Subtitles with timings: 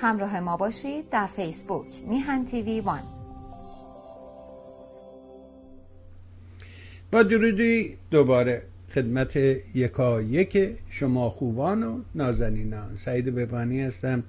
[0.00, 3.02] همراه ما باشید در فیسبوک میهن تیوی وان.
[7.10, 8.62] با درودی دوباره
[8.94, 9.36] خدمت
[9.74, 12.96] یکا یک شما خوبان و نازنینان.
[12.96, 14.22] سعید ببانی هستم.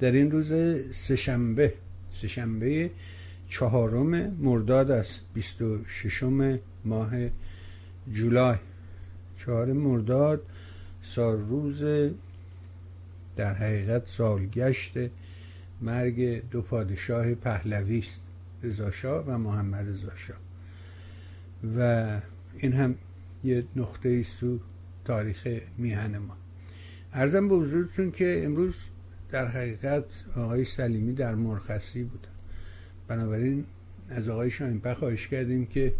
[0.00, 0.52] در این روز
[0.90, 1.74] سهشنبه
[2.12, 2.90] سهشنبه
[3.48, 6.22] چهارم مرداد است 26
[6.84, 7.10] ماه
[8.12, 8.56] جولای.
[9.38, 10.42] چهار مرداد
[11.02, 11.84] سال روز
[13.36, 14.92] در حقیقت سالگشت
[15.80, 18.20] مرگ دو پادشاه پهلوی است
[18.62, 20.12] رضا و محمد رضا
[21.76, 22.20] و
[22.58, 22.94] این هم
[23.44, 24.58] یه نقطه است تو
[25.04, 26.36] تاریخ میهن ما.
[27.12, 28.74] ارزم به حضورتون که امروز
[29.30, 30.04] در حقیقت
[30.36, 32.28] آقای سلیمی در مرخصی بودن
[33.08, 33.64] بنابراین
[34.08, 35.94] از آقای شاینپه خواهش کردیم که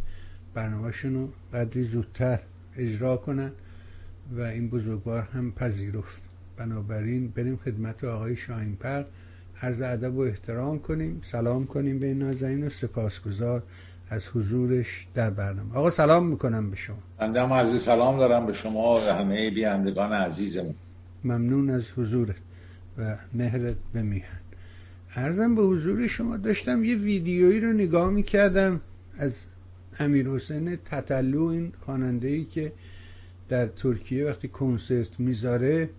[0.55, 2.39] برنامهشون رو قدری زودتر
[2.77, 3.53] اجرا کنن
[4.33, 6.31] و این بزرگوار هم پذیرفت.
[6.63, 9.05] بنابراین بریم خدمت آقای شاهینپر
[9.63, 11.21] عرض ادب و احترام کنیم.
[11.25, 13.63] سلام کنیم به نازنین و سپاسگزار
[14.09, 15.75] از حضورش در برنامه.
[15.75, 16.99] آقا سلام می‌کنم به شما.
[17.19, 20.75] بنده هم عرض سلام دارم به شما و همه بیاندگان عزیزمون.
[21.25, 22.37] ممنون از حضورت
[22.99, 24.41] و مهرت به میهن.
[25.15, 28.81] ارزم به حضور شما داشتم یه ویدیویی رو نگاه می‌کردم
[29.19, 29.45] از
[29.99, 32.73] امیر حسین تطلو این خواننده ای که
[33.49, 35.91] در ترکیه وقتی کنسرت می‌ذاره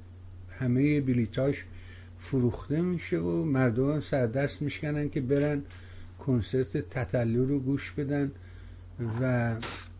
[0.57, 1.65] همه بلیتاش
[2.17, 5.61] فروخته میشه و مردم هم سردست میشکنن که برن
[6.19, 8.31] کنسرت تطلو رو گوش بدن.
[9.21, 9.55] و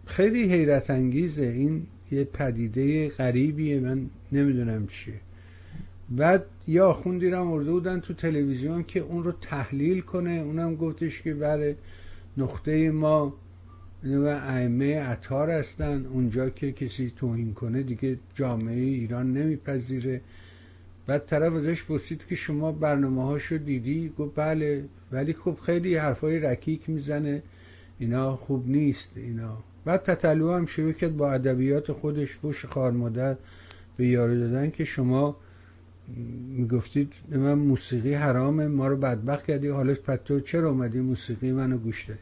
[0.05, 1.43] خیلی حیرت انگیزه.
[1.43, 3.79] این یه پدیده غریبیه.
[3.79, 5.13] من نمی‌دونم چیه.
[6.09, 10.31] بعد یا آخوندی رو مرده بودن تو تلویزیون که اون رو تحلیل کنه.
[10.31, 11.75] اونم گفتش که برای
[12.38, 13.33] نقطه ما
[14.03, 16.05] و ائمه اطهار هستن.
[16.05, 20.21] اونجا که کسی توهین کنه دیگه جامعه ایران نمیپذیره.
[21.07, 26.39] بعد طرف ازش پرسید که شما برنامه هاشو دیدی؟ گفت بله ولی خب خیلی حرفای
[26.39, 27.44] رکیک می‌زنه.
[28.00, 29.57] اینا خوب نیست اینا.
[29.85, 33.35] بعد تطلو هم شروع کرد با ادبیات خودش فوش خار مادر
[33.97, 35.35] به یارو دادن که شما
[36.57, 42.03] می‌گفتید من موسیقی حرامه ما رو بدبخت کردی حالا پتو چرا اومدی موسیقی منو گوش
[42.05, 42.19] دادی؟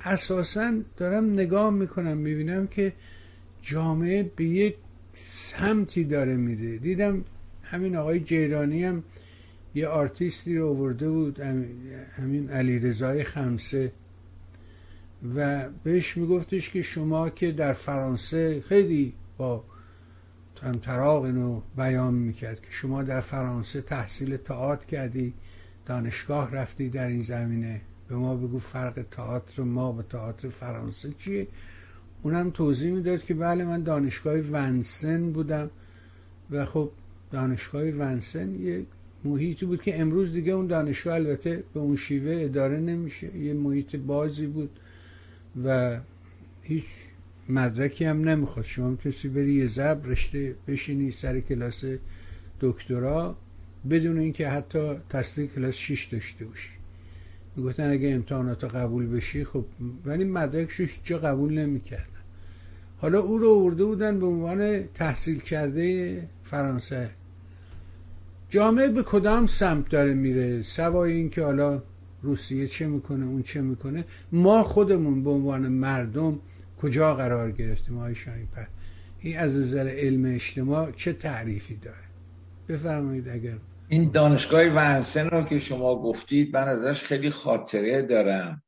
[0.00, 2.92] اساسا دارم نگاه می‌کنم می‌بینم که
[3.62, 4.76] جامعه به یک
[5.14, 6.76] سمتی داره میره.
[6.76, 7.24] دیدم
[7.70, 9.02] همین آقای جیرانی هم
[9.74, 11.40] یه آرتیستی رو آورده بود
[12.16, 13.92] همین علی رضای خمسه.
[15.36, 19.64] و بهش میگفتش که شما که در فرانسه خیلی با
[20.82, 25.34] تراغ اینو بیان می‌کرد که شما در فرانسه تحصیل تئاتر کردی
[25.86, 27.80] دانشگاه رفتی در این زمینه.
[28.08, 31.46] به ما بگو فرق تئاتر ما با تئاتر فرانسه چیه؟
[32.22, 35.70] اونم توضیح می‌داد که بله من دانشگاه ونسن بودم
[36.50, 36.90] و خب
[37.30, 38.86] دانشگاه ونسن یه
[39.24, 43.36] محیطی بود که امروز دیگه اون دانشگاه البته به اون شیوه اداره نمیشه.
[43.36, 44.70] یه محیط بازی بود
[45.64, 45.98] و
[46.62, 46.84] هیچ
[47.48, 51.84] مدرکی هم نمی‌خواد شما می‌تونستی بری یه زب رشته بشینی سر کلاس
[52.60, 53.36] دکترا
[53.90, 56.70] بدون اینکه حتی تصدیق کلاس 6 داشته باشی.
[57.56, 59.64] می‌گفتن اگه امتحانات قبول بشی خب
[60.04, 62.06] ولی مدرکش جا قبول نمی‌کردن.
[62.98, 67.10] حالا او رو ارده بودن به عنوان تحصیل کرده فرانسه.
[68.48, 71.82] جامعه به کدام سمت داره میره؟ سوای اینکه حالا
[72.22, 76.40] روسیه چه می‌کنه اون چه می‌کنه؟ ما خودمون به عنوان مردم
[76.82, 78.48] کجا قرار گرفتیم؟ آقای شاهین
[79.18, 82.06] این از نظر علم اجتماع چه تعریفی داره؟
[82.68, 83.58] بفرمایید اگر
[83.88, 88.62] این دانشگاه ونسن رو که شما گفتید من ازش خیلی خاطره دارم.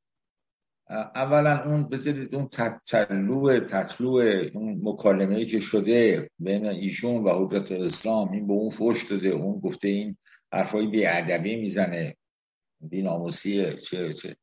[0.91, 4.09] اولا اون بذارید اون تطلو تطلو
[4.55, 9.29] اون مکالمه ای که شده بین ایشون و حجت اسلام این به اون فوش داده
[9.29, 10.17] اون گفته این
[10.53, 12.17] حرفای بیادبی می‌زنه
[12.81, 14.37] بی ناموسیه چه چه.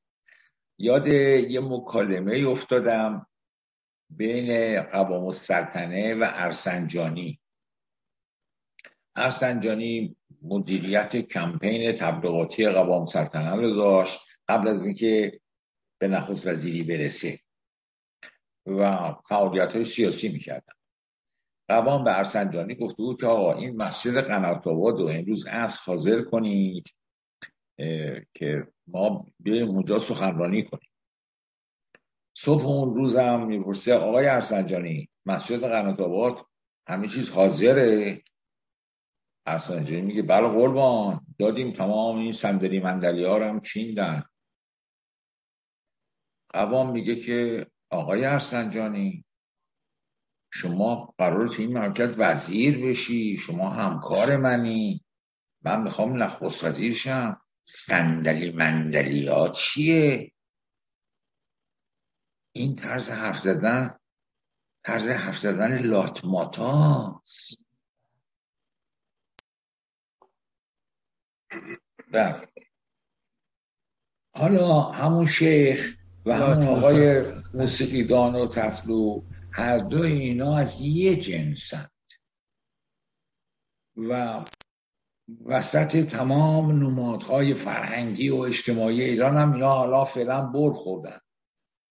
[0.78, 3.28] یاد یه مکالمه افتادم
[4.10, 7.40] بین قوام السلطنه و ارسنجانی.
[9.16, 14.20] ارسنجانی مدیریت کمپین تبلیغاتی قوام سلطنه رو داشت.
[14.48, 15.40] قبل از اینکه
[16.00, 17.40] به نخست وزیری برسه.
[18.66, 20.74] و فعالیت های سیاسی می‌کردن.
[21.68, 26.22] قوام به ارسنجانی گفته بود که آقا این مسجد قنات آباد رو امروز از حاضر
[26.22, 26.96] کنید
[28.34, 30.90] که ما بیایم اونجا سخنرانی کنیم.
[32.38, 36.46] صبح اون روزم می‌پرسه آقای ارسنجانی مسجد قنات آباد
[36.88, 38.22] همه چیز حاضره؟
[39.46, 44.24] ارسنجانی میگه بله قربان دادیم تمام این صندلی مندلی ها رو هم چیندن.
[46.56, 49.26] قوام میگه که آقای ارسنجانی
[50.54, 55.06] شما قرار این مرکز وزیر بشی شما همکار منی.
[55.62, 57.42] من می‌خوام نخست وزیر شم.
[57.68, 60.32] صندلی مندلی ها چیه؟
[62.52, 64.00] این طرز حرف زدن
[64.84, 67.58] طرز حرف زدن لاتماتاست
[72.12, 72.48] بله.
[74.36, 75.95] حالا همون شیخ
[76.26, 81.92] و همون آقای موسیقیدان و تفلو هر دو اینا از یه جنسند.
[83.98, 84.44] و
[85.46, 91.20] وسط تمام نمادهای فرهنگی و اجتماعی ایران هم اینا حالا فعلا بر خوردن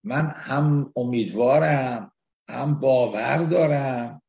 [0.04, 2.12] من هم امیدوارم
[2.48, 4.22] هم باور دارم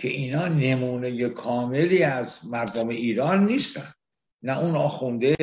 [0.00, 3.92] که اینا نمونه کاملی از مردم ایران نیستن.
[4.42, 5.36] نه اون آخونده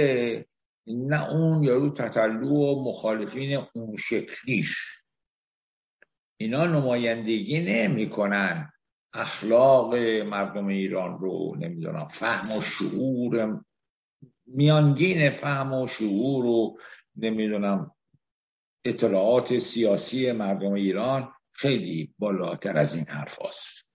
[0.88, 5.02] نه اون یارو تطلو و مخالفین اون شکلیش.
[6.38, 8.72] اینا نمایندگی نمی‌کنن.
[9.14, 9.96] اخلاق
[10.26, 13.62] مردم ایران رو نمی‌دونم فهم و شعور
[14.46, 16.80] میانگین فهم و شعور رو
[17.16, 17.92] نمی‌دونم
[18.86, 23.86] اطلاعات سیاسی مردم ایران خیلی بالاتر از این حرف هست.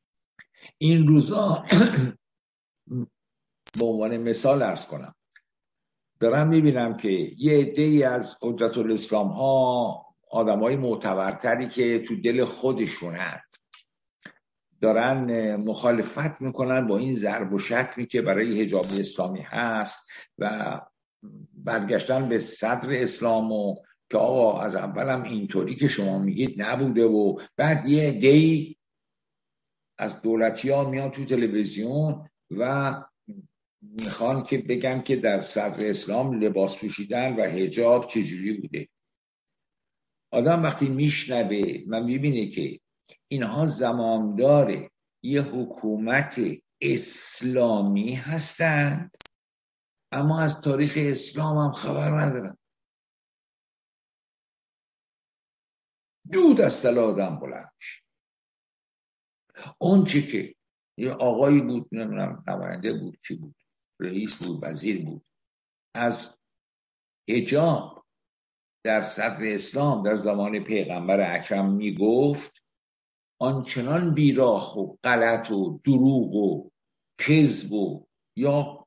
[0.79, 1.65] این روزا
[3.79, 5.15] به عنوان مثال ارز کنم.
[6.21, 12.45] دارم می‌بینم که یه عده از قدرت الاسلام ها آدم های معتبرتری که تو دل
[12.45, 13.43] خودشونند
[14.81, 20.81] دارن مخالفت می‌کنن با این ضرب و شکلی که برای حجاب اسلامی هست و
[21.55, 23.75] برگشتن به صدر اسلام و
[24.11, 28.77] که آقا از اولم اینطوری که شما میگید نبوده و بعد یه دی
[29.99, 32.95] از دولتی ها میان تو تلویزیون و
[33.83, 38.89] می‌خوان که بگن که در صدر اسلام لباس پوشیدن و هجاب چجوری بوده.
[40.33, 42.81] آدم وقتی میشنوه و می‌بینه که
[43.29, 44.91] اینها زماندار
[45.23, 46.41] یه حکومت
[46.81, 49.17] اسلامی هستند
[50.13, 52.57] اما از تاریخ اسلام هم خبر ندارن.
[56.33, 57.73] دود از تل آدم بلند
[59.79, 60.55] اون چی که
[60.97, 63.60] یه آقایی بود نمی‌دونم نماینده بود کی بود.
[64.01, 65.23] رئیس بود وزیر بود.
[65.95, 66.39] از
[67.31, 68.05] هجاب
[68.85, 72.53] در صدر اسلام در زمان پیغمبر اکرم می‌گفت
[73.41, 76.71] آنچنان بیراه و غلط و دروغ و
[77.19, 78.07] کذب و
[78.37, 78.87] یا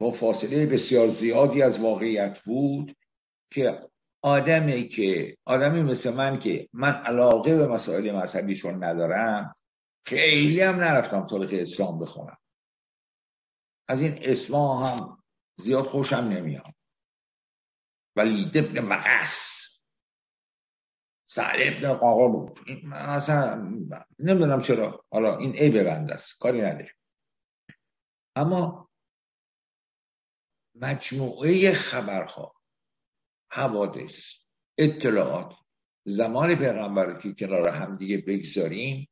[0.00, 2.96] با فاصله بسیار زیادی از واقعیت بود
[3.52, 3.88] که
[4.22, 9.56] آدمی که آدمی مثل من که من علاقه به مسائل مذهبیشون ندارم
[10.06, 12.38] خیلی هم نرفتم تاریخ اسلام بخونم.
[13.88, 15.22] از این اسما هم
[15.56, 16.74] زیاد خوشم نمیاد.
[18.16, 19.58] ولی ابن مقص
[21.30, 22.58] سعد ابن قاقا بود.
[22.84, 23.54] مثلا
[24.18, 25.04] نمی‌دونم چرا.
[25.10, 26.38] حالا این ای ببند است.
[26.38, 26.94] کاری نداره
[28.36, 28.90] اما
[30.74, 32.54] مجموعه خبرها
[33.50, 34.38] حوادث
[34.78, 35.54] اطلاعات
[36.04, 39.08] زمان پیغمبر که کنار هم دیگه بگذاریم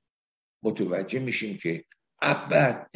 [0.62, 1.84] متوجه میشیم که
[2.22, 2.86] ابدا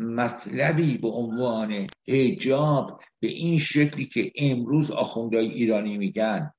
[0.00, 6.52] مطلبی به عنوان هجاب به این شکلی که امروز آخوندهای ایرانی میگن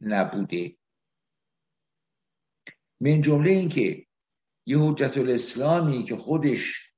[0.00, 0.76] نبوده.
[3.00, 4.06] من جمله این که
[4.66, 6.92] یه حجت الاسلامی که خودش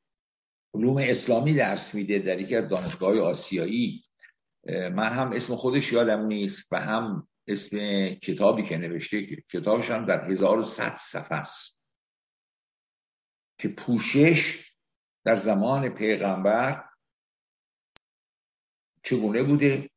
[0.75, 4.05] علوم اسلامی درس میده در یکی از دانشگاه آسیایی
[4.67, 7.79] من هم اسم خودش یادم نیست و هم اسم
[8.15, 11.81] کتابی که نوشته کتابش هم در 1100 صفحه است.
[13.59, 14.70] که پوشش
[15.25, 16.85] در زمان پیغمبر
[19.03, 19.91] چگونه بوده؟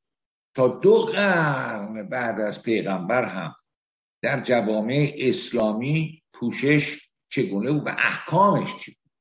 [0.55, 3.55] تا دو قرن بعد از پیغمبر هم
[4.21, 9.11] در جوامع اسلامی پوشش چگونه و احکامش چی بود؟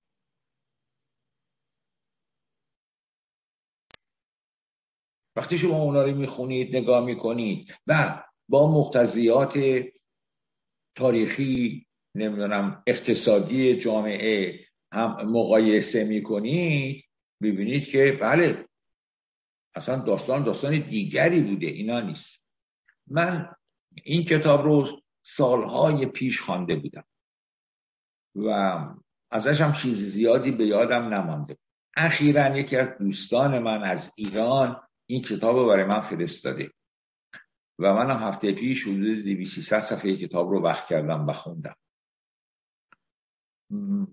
[5.36, 9.58] وقتی شما اونا رو می‌خونید نگاه می‌کنید و با مقتضیات
[10.96, 17.04] تاریخی نمی‌دونم اقتصادی جامعه هم مقایسه می‌کنید
[17.42, 18.64] ببینید که بله
[19.74, 22.42] اصلا داستان داستان دیگری بوده اینا نیست.
[23.06, 23.54] من
[24.04, 27.04] این کتاب رو سالهای پیش خوانده بودم
[28.36, 28.78] و
[29.30, 31.58] ازش هم چیز زیادی به یادم نمانده.
[31.96, 36.70] اخیرا یکی از دوستان من از ایران این کتاب رو برای من فرستاده
[37.78, 41.76] و من هفته پیش حدود 200 صفحه کتاب رو وقت کردم و خوندم.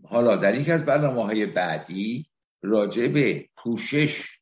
[0.03, 2.29] حالا در یک از برنامه های بعدی
[2.61, 4.39] راجع به پوشش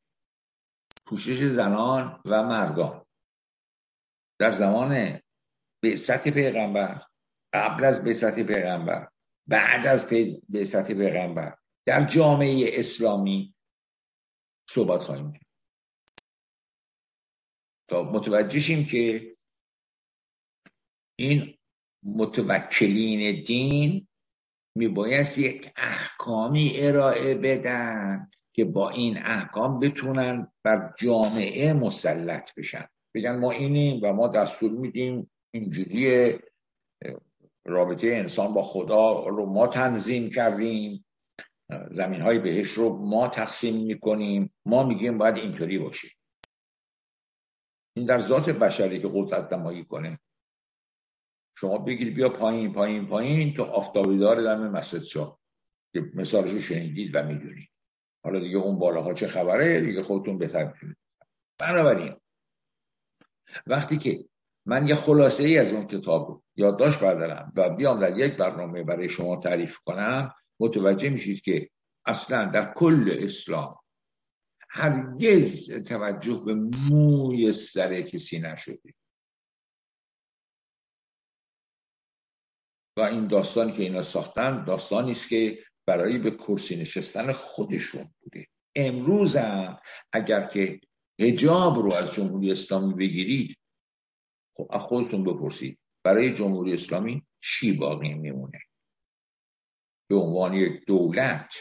[1.05, 3.05] پوشش زنان و مردان.
[4.39, 5.19] در زمان
[5.83, 7.05] بعثت پیغمبر
[7.53, 9.11] قبل از بعثت پیغمبر
[9.47, 10.09] بعد از
[10.49, 13.55] بعثت پیغمبر در جامعه اسلامی
[14.69, 15.47] صحبت خواهیم کرد.
[17.89, 19.35] تا متوجه که
[21.19, 21.57] این
[22.03, 24.06] متوکلین دین
[24.77, 32.87] میبایست یک احکامی ارائه بدن که با این احکام بتونن بر جامعه مسلط بشن.
[33.15, 36.39] بگن ما اینیم و ما دستور میدیم اینجوری
[37.65, 41.05] رابطه انسان با خدا رو ما تنظیم کردیم.
[41.91, 44.53] زمین های بهش رو ما تقسیم می‌کنیم.
[44.65, 46.07] ما میگیم باید اینطوری باشه.
[47.95, 50.19] این در ذات بشری که قدرت نمایی کنه.
[51.59, 55.39] شما بگید بیا پایین پایین پایین تو آفتابی دار دم مسجد شاه
[55.93, 57.69] که مثالش رو شنیدید و می‌دونید.
[58.23, 60.97] حالا دیگه اون بالاها چه خبره؟ دیگه خودتون بهتر می‌دونید
[61.59, 62.15] بنابراین
[63.67, 64.25] وقتی که
[64.65, 68.83] من یه خلاصه ای از اون کتاب رو یادداشت بردارم و بیام در یک برنامه
[68.83, 71.69] برای شما تعریف کنم متوجه میشید که
[72.05, 73.79] اصلا در کل اسلام
[74.69, 76.55] هرگز توجه به
[76.89, 78.93] موی سر کسی نشده.
[82.97, 88.47] و این داستانی که اینا ساختن داستانی است که برای به کرسی نشستن خودشون بوده.
[88.75, 89.79] امروز هم
[90.13, 90.79] اگر که
[91.19, 93.57] هجاب رو از جمهوری اسلامی بگیرید
[94.57, 98.59] خب از خودتون بپرسید برای جمهوری اسلامی چی باقی میمونه؟
[100.09, 101.53] به عنوان یک دولت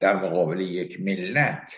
[0.00, 1.72] در مقابل یک ملت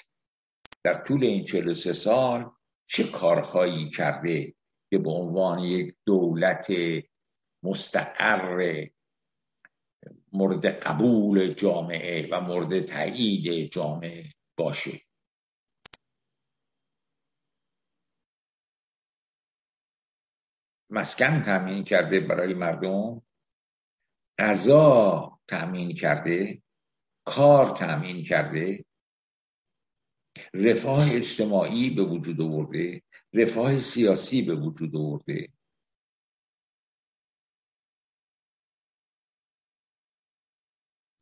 [0.85, 2.51] در طول این 43 سال
[2.87, 4.56] چه کارهایی کرده؟
[4.97, 6.67] که به عنوان یک دولت
[7.62, 8.87] مستقر
[10.33, 14.25] مورد قبول جامعه و مورد تایید جامعه
[14.59, 15.00] باشه.
[20.91, 23.23] مسکن تامین کرده برای مردم
[24.38, 26.62] غذا تامین کرده
[27.26, 28.85] کار تامین کرده
[30.55, 33.03] رفاه اجتماعی به وجود آورده.
[33.37, 35.49] رفاه سیاسی به وجود آورده.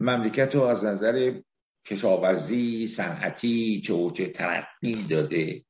[0.01, 1.41] مملکت رو از نظر
[1.87, 5.65] کشاورزی صنعتی چه چه ترقی داده.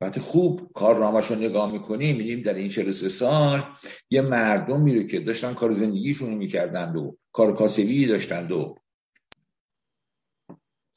[0.00, 3.76] وقتی خوب کارنامهش رو نگاه می‌کنیم میدیم در این 43 سال
[4.10, 8.74] یه مردم میره که داشتن کار زندگیشون رو می‌کردند و کار کاسبی داشتند و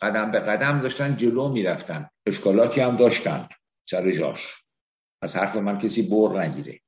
[0.02, 2.10] قدم به قدم داشتن جلو می‌رفتن.
[2.26, 3.50] اشکالاتی هم داشتند
[3.90, 4.64] سر جاش.
[5.22, 6.80] از حرف من کسی بر نگیره.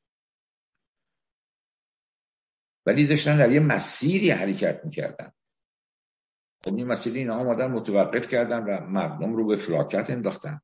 [2.86, 5.32] ولی داشتن در یه مسیری حرکت می‌کردن.
[6.66, 10.62] خب این مسیری اینا آمدن متوقف کردن و مردم رو به فلاکت انداختن.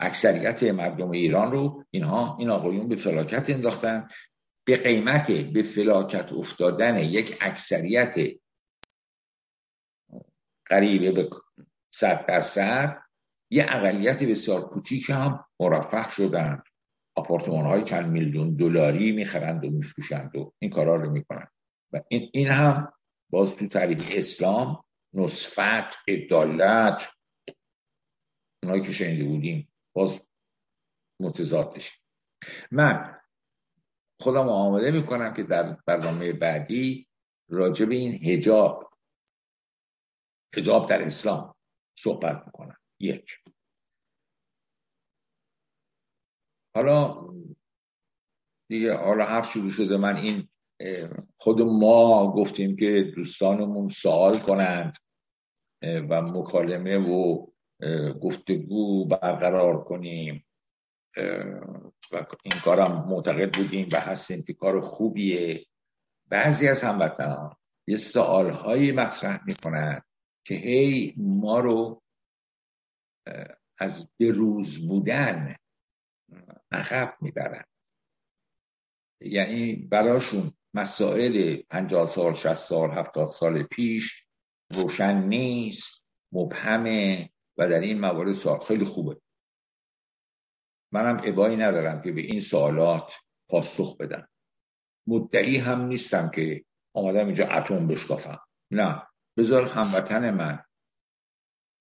[0.00, 4.08] اکثریت مردم ایران رو اینها این آقایون به فلاکت انداختن.
[4.66, 8.41] به قیمت به فلاکت افتادن یک اکثریت
[10.72, 11.30] قریبه به
[11.94, 13.02] صد درصد
[13.50, 16.62] یه اقلیت بسیار کوچیک هم مرفه شدن.
[17.16, 21.48] آپارتمان های چند میلیون دلاری می‌خرند و میفروشند و این کارا رو می‌کنند.
[21.92, 22.92] و این, این هم
[23.30, 27.08] باز تو تعریف اسلام نصفت عدالت
[28.62, 30.20] اونایی که شنیده بودیم باز
[31.20, 31.82] متضاد
[32.70, 33.18] من
[34.20, 37.08] خودم آماده می‌کنم که در برنامه بعدی
[37.48, 38.91] راجع به این هجاب
[40.56, 41.54] هجاب در اسلام
[41.98, 42.76] صحبت می‌کنم.
[43.00, 43.38] یک.
[46.74, 47.28] حالا
[48.70, 49.96] دیگه حالا حرف شروع شده.
[49.96, 50.48] من این
[51.36, 54.96] خود ما گفتیم که دوستانمون سوال کنند
[55.82, 57.46] و مکالمه و
[58.22, 60.46] گفتگو برقرار کنیم.
[62.12, 65.66] و این کارم معتقد بودیم و هستیم که کار خوبیه.
[66.28, 67.56] بعضی از هموطنان
[67.86, 70.02] یه سوالهایی مطرح می‌کنن
[70.44, 72.02] که هی ما رو
[73.78, 75.56] از بروز بودن
[76.72, 77.64] عقب می‌برن.
[79.20, 84.26] یعنی براشون مسائل پنجاه سال شست سال هفتاد سال پیش
[84.70, 89.20] روشن نیست مبهمه و در این موارد سوال خیلی خوبه.
[90.92, 93.12] منم ابایی ندارم که به این سوالات
[93.48, 94.28] پاسخ بدم.
[95.06, 98.40] مدعی هم نیستم که آمدم اینجا اتم بشکافم.
[98.70, 99.02] نه.
[99.36, 100.64] بذار هموطن من.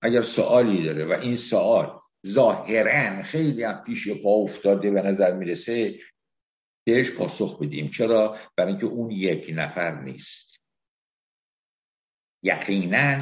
[0.04, 6.00] اگر سوالی داره و این سوال ظاهرا خیلی هم پیش پا افتاده به نظر می‌رسه
[6.88, 7.90] بهش پاسخ بدیم.
[7.90, 10.60] چرا؟ برای اینکه اون یک نفر نیست.
[12.44, 13.18] یقینا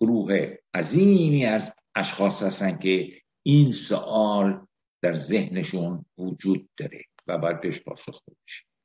[0.00, 4.66] گروه عظیمی از اشخاص هستن که این سوال
[5.02, 8.75] در ذهنشون وجود داره و باید بهش پاسخ بدیم.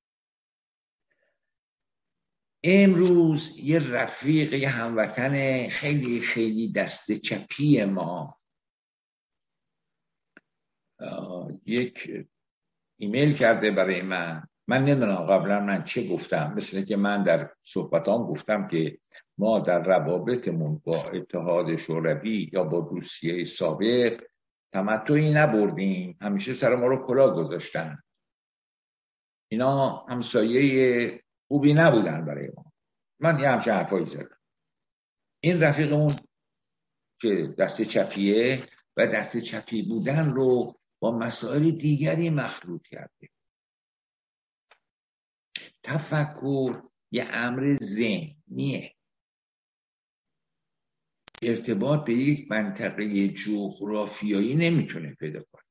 [2.64, 8.38] امروز یه رفیق یه هموطن خیلی خیلی دست چپی ما.
[11.66, 12.12] یک
[13.00, 14.48] ایمیل کرده برای من.
[14.68, 16.54] من نمی‌دونم قبلا من چه گفتم.
[16.58, 19.00] مثل که من در صحبتام گفتم که
[19.38, 24.24] ما در روابطمون با اتحاد شوروی یا با روسیه سابق
[24.74, 26.18] تمتعی نبردیم.
[26.22, 28.04] همیشه سر ما رو کلا گذاشتن.
[29.52, 32.74] اینا همسایه خوبی نبودن برای ما.
[33.20, 34.40] من یه همچه حرفایی زدم.
[35.44, 36.16] این رفیقمون
[37.22, 43.30] که دست چپیه و دست چپی بودن رو با مسائل دیگری مخلوط کرده.
[45.84, 48.96] تفکر یه امر ذهنیه.
[51.44, 55.64] ارتباط به یک منطقه جغرافیایی نمی‌تونه پیدا کنه.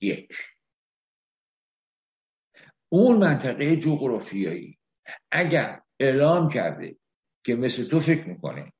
[0.00, 0.32] یک.
[2.88, 4.79] اون منطقه جغرافیایی
[5.30, 6.96] اگر اعلام کرده
[7.44, 8.72] که مثل تو فکر می‌کنه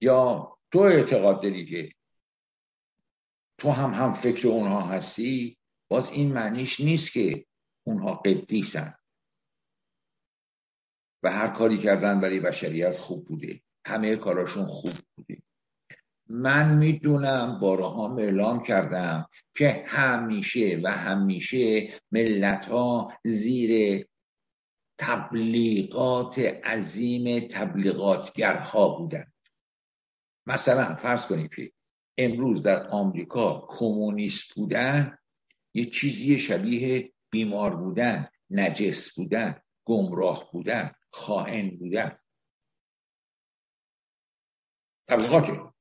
[0.00, 1.92] یا تو اعتقاد داری که
[3.58, 5.58] تو هم هم فکر اونها هستی
[5.90, 7.46] باز این معنیش نیست که
[7.86, 8.94] اونها قدیسن.
[11.22, 13.62] و هر کاری کردن برای بشریت خوب بوده.
[13.86, 15.42] همه کاراشون خوب بوده.
[16.28, 24.06] من می‌دونم بارها اعلام کردم که همیشه و همیشه ملت ها زیر
[24.98, 29.32] تبلیغات عظیم تبلیغاتگرها بودن
[30.46, 31.72] مثلا فرض کنید که
[32.18, 35.18] امروز در آمریکا کمونیست بودن
[35.74, 42.18] یه چیزی شبیه بیمار بودن نجس بودن گمراه بودن خائن بودن.
[45.08, 45.72] تبلیغات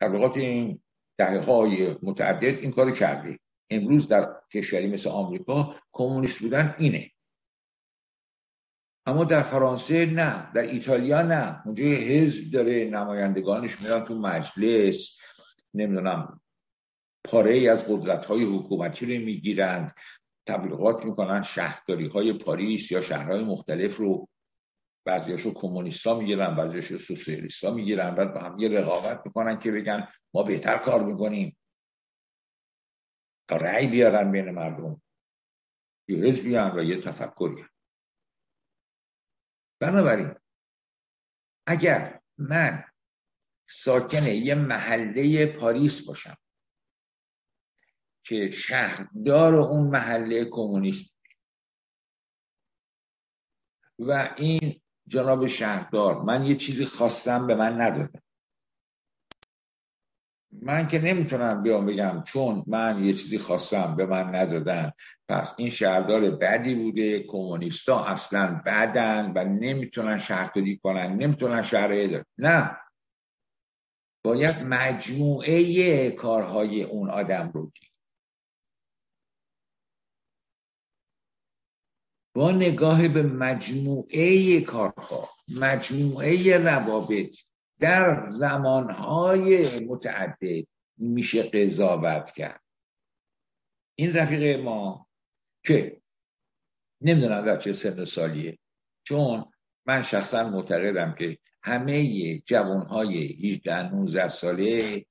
[0.00, 0.82] تبلیغات این
[1.18, 3.38] دهه های متعدد این کار کرده
[3.70, 7.10] امروز در کشوری مثل آمریکا کمونیست بودن اینه.
[9.08, 11.62] اما در فرانسه نه در ایتالیا نه.
[11.66, 15.18] اونجا یه حزب داره نمایندگانش میرن تو مجلس.
[15.74, 16.40] نمی‌دونم
[17.24, 19.94] پاره ای از قدرت های حکومتی رو می‌گیرند
[20.46, 24.28] تبلیغات می‌کنن شهرداری های پاریس یا شهرهای مختلف رو
[25.06, 28.14] بعضیاشو کمونیستا می‌گیرن بعضیاشو سوسیالیستا می‌گیرن.
[28.14, 31.56] بعد با هم یه رقابت می‌کنن که بگن ما بهتر کار می‌کنیم.
[33.48, 35.02] تا رأی بیارن بین مردم.
[36.08, 37.64] یه حزبی و یه تفکری
[39.80, 40.34] بنابراین
[41.66, 42.84] اگر من
[43.68, 46.36] ساکن یه محله پاریس باشم
[48.24, 51.14] که شهردار اون محله کمونیست
[53.98, 58.22] و این جناب شهردار من یه چیزی خواستم به من ندادم
[60.52, 64.92] من که نمی‌تونم بیام بگم چون من یه چیزی خواستم به من ندادن.
[65.28, 72.24] پس این شهردار بدی بوده کمونیستا اصلا بدن و نمی‌تونن شهرداری کنن نمی‌تونن شهر دارن
[72.38, 72.76] نه.
[74.24, 77.88] باید مجموعه کارهای اون آدم رو دید
[82.34, 85.28] با نگاه به مجموعه کارها
[85.60, 87.36] مجموعه روابط
[87.80, 92.62] در زمانهای متعدد میشه قضاوت کرد.
[93.94, 95.08] این رفیق ما
[95.64, 96.00] که
[97.00, 98.58] نمی‌دونم در چه سن سالیه
[99.06, 99.52] چون
[99.86, 105.06] من شخصا معتقدم که همه جوانهای 18 19 ساله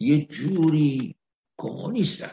[0.00, 1.16] یه جوری
[1.58, 2.32] کمونیستن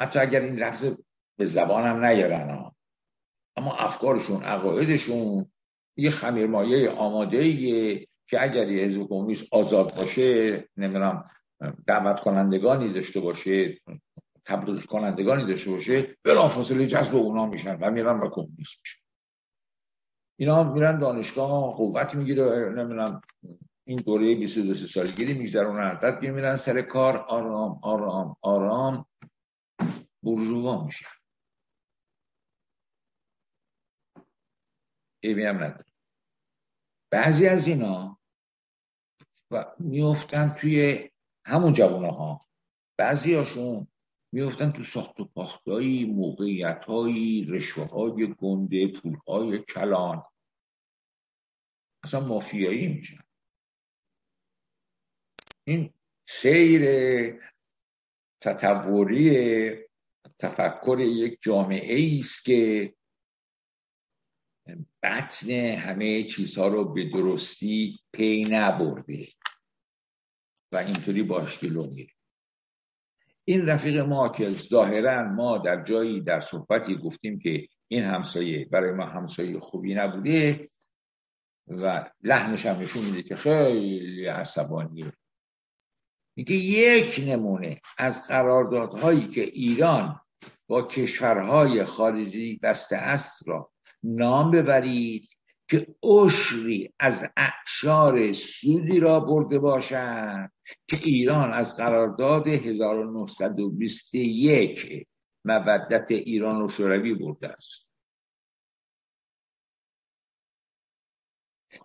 [0.00, 0.84] حتی اگر این لفظ
[1.38, 2.70] به زبانم نیارن
[3.56, 5.52] اما افکارشون عقایدشون
[6.00, 11.30] یه خمیرمایه آماده ایه که اگر یه حزب کمونیست آزاد باشه نمی‌دونم
[11.86, 13.78] دعوت کنندگانی داشته باشه
[14.44, 19.00] تبلیغ کنندگانی داشته باشه بلافاصله جذب اونا میشن و میرن و کمونیست میشن.
[20.38, 23.20] اینا میرن دانشگاه قوت می‌گیره نمی‌دونم
[23.84, 29.06] این دوره 22 سالگی میگذرونن بعد میرن سر کار آرام آرام آرام
[30.22, 31.06] برجوها میشن.
[35.22, 35.89] ایبی هم نداره.
[37.10, 38.20] بعضی از اینا
[39.50, 41.10] و میفتن توی
[41.46, 42.46] همون جوانه ها
[42.98, 43.86] بعضی هاشون
[44.32, 50.22] میفتن تو ساخت و پاختایی موقعیت هایی رشوه های گنده پول های کلان.
[52.04, 53.22] اصلا مافیایی میشن.
[55.64, 55.94] این
[56.28, 56.82] سیر
[58.40, 59.30] تطوری
[60.38, 62.94] تفکر یک جامعه است که
[65.02, 69.28] بطن همه چیزها رو به درستی پی نبرده
[70.72, 72.12] و اینطوری باش جلو میره.
[73.44, 78.92] این رفیق ما که ظاهرا ما در جایی در صحبتی گفتیم که این همسایه برای
[78.92, 80.68] ما همسایه خوبی نبوده
[81.66, 85.12] و لحنش هم نشون میده که خیلی عصبانیه.
[86.36, 90.20] میگه یک نمونه از قراردادهایی که ایران
[90.66, 95.28] با کشورهای خارجی بسته است را نام ببرید
[95.68, 100.50] که اشری از اعشار سودی را برده باشد
[100.88, 105.06] که ایران از قرارداد 1921
[105.44, 107.90] مودت ایران و شوروی برده است.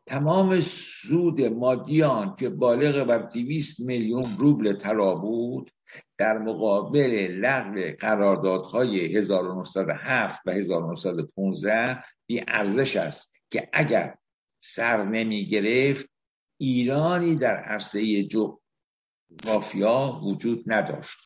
[0.06, 5.72] تمام سود مادیان که بالغ بر 200 میلیون روبل طلا بود
[6.18, 14.18] در مقابل لغو قراردادهای 1907 و 1915 بی ارزش است که اگر
[14.60, 16.10] سر نمی گرفت
[16.60, 18.28] ایرانی در عرصه
[19.46, 21.18] مافیا وجود نداشت.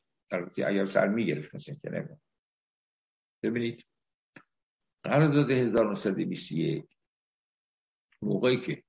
[0.58, 2.20] اگر سر می گرفت مثل که
[3.44, 3.86] ببینید
[5.04, 6.86] قرارداد 1921
[8.22, 8.84] موقعی که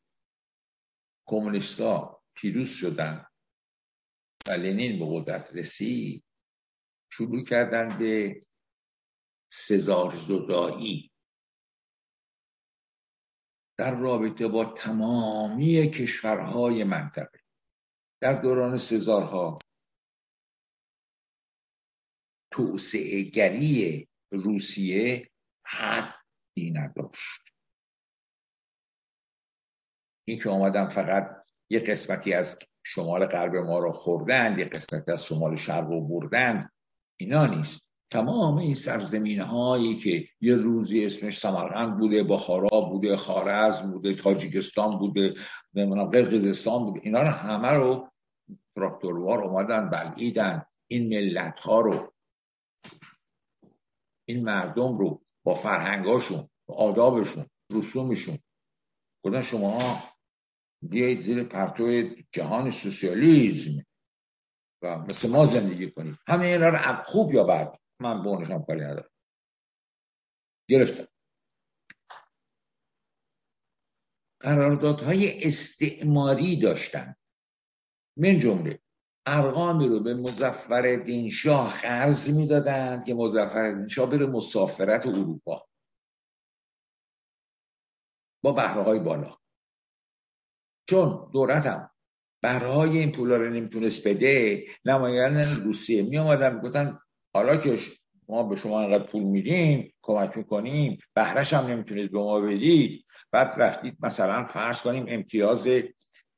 [1.26, 3.26] کمونیستا پیروز شدن
[4.48, 6.24] و لنین به قدرت رسید.
[7.12, 8.40] شروع کردن به
[9.52, 11.10] سزار زدایی
[13.78, 17.40] در رابطه با تمامی کشورهای منطقه.
[18.22, 19.58] در دوران سزارها
[22.52, 25.30] توسعه گری روسیه
[25.66, 27.40] حدی نداشت.
[30.24, 32.58] این که آمدن فقط یه قسمتی از
[32.94, 36.68] شمال غرب ما رو خوردن یه قسمتی از شمال شرق رو بردن
[37.16, 37.80] اینا نیست.
[38.10, 44.98] تمام این سرزمین هایی که یه روزی اسمش سمرقند بوده بخارا بوده خارزم بوده تاجیکستان
[44.98, 45.34] بوده
[45.74, 48.08] نمی‌دونم قرقیزستان بوده اینا رو همه رو
[48.76, 50.66] تراکتوروار اومدن بلعیدن.
[50.86, 52.12] این ملت ها رو
[54.24, 58.38] این مردم رو با فرهنگاشون با آدابشون رسومشون.
[59.24, 59.78] گفتن شما
[60.82, 63.86] بیایید زیر پرتو جهان سوسیالیزم
[64.82, 66.16] و مثل ما زندگی کنید.
[66.26, 69.10] همه اینا رو خوب یا بد؟ من بونش هم کاری ندارم.
[70.68, 71.06] گرفتم.
[74.40, 77.16] قراردادهای استعماری داشتن.
[78.16, 78.80] من جمله
[79.26, 85.68] ارقامی رو به مزفر شاه خرز می‌دادند که مزفر شاه بره مسافرت اروپا.
[88.42, 89.39] با بهره های بالا.
[90.90, 91.90] چون دولتم
[92.42, 96.98] بهره این پولا رو نمی‌تونست بده نمایندگان روسیه می آمدن می‌گفتن
[97.34, 97.78] حالا که
[98.28, 103.04] ما به شما انقدر پول میدیم کمک می‌کنیم بهرش هم نمی‌تونید به ما بدید.
[103.32, 105.68] بعد رفتید مثلا فرض کنیم امتیاز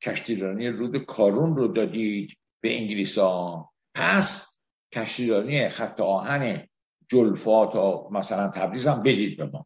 [0.01, 4.57] کشتیرانی رود کارون رو دادید به انگلیس ها پس
[4.93, 6.67] کشتیرانی خط آهن
[7.07, 9.65] جلفا تا مثلا تبریز هم بدید به ما.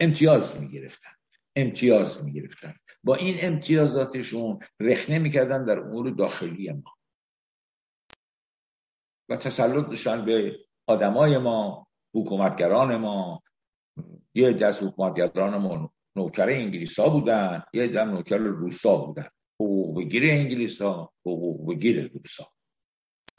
[0.00, 1.10] امتیاز می‌گرفتن.
[1.56, 2.74] امتیاز می‌گرفتن.
[3.04, 6.94] با این امتیازاتشون رخنه می‌کردن در امور داخلی ما.
[9.28, 13.42] و تسلط داشتن به آدمای ما حکومتگران ما.
[14.34, 19.28] یه دست حکومتگران ما نوکر انگلیس ها بودن یه دم نوکر روسا بودن.
[19.60, 22.52] حقوق بگیر انگلیس ها حقوق بگیر روسا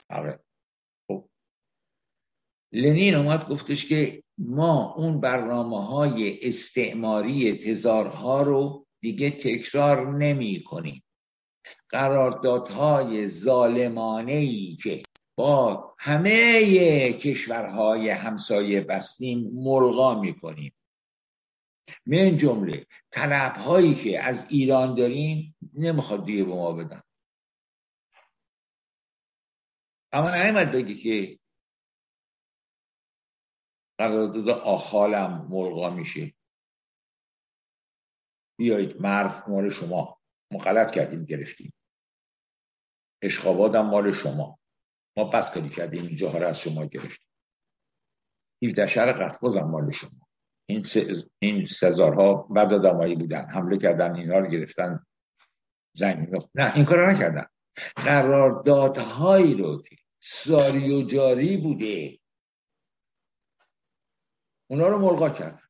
[0.10, 0.45] آره.
[2.76, 11.04] لنین اومد گفتش که ما اون برنامه های استعماری تزارها رو دیگه تکرار نمی کنیم
[11.90, 15.02] قراردادهای ظالمانه ای که
[15.38, 20.74] با همه کشورهای همسایه بستیم ملغا می‌کنیم.
[22.06, 27.02] من جمله طلب هایی که از ایران داریم نمی‌خواد دیگه به ما بدن.
[30.12, 31.40] اما نعمت بگی که
[33.98, 36.36] قرارداد آخالم ملغا میشه
[38.60, 40.20] بیایید مرف مال شما.
[40.52, 41.74] ما غلط کردیم گرفتیم.
[43.24, 44.60] اشخابادم مال شما.
[45.18, 47.28] ما بد کردیم اینجا ها از شما گرفتیم.
[48.64, 50.28] 17 شهر قفقاز مال شما.
[50.70, 50.98] این س...
[51.40, 53.50] این سزارها بد آدمایی بودن.
[53.50, 55.06] حمله کردن اینا رو گرفتن.
[55.96, 57.46] زنگ نه این کار نکردن.
[57.96, 62.20] قراردادهایی رو که ساری و جاری بوده.
[64.68, 65.62] اونا رو ملغا کردن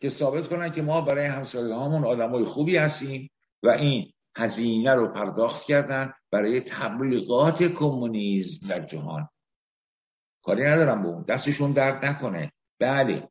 [0.00, 3.30] که ثابت کنن که ما برای همسایه هامون آدمای خوبی هستیم
[3.62, 9.28] و این هزینه رو پرداخت کردن برای تبلیغات کمونیسم در جهان.
[10.42, 12.52] کاری ندارم به دستشون درد نکنه.
[12.78, 13.28] بله.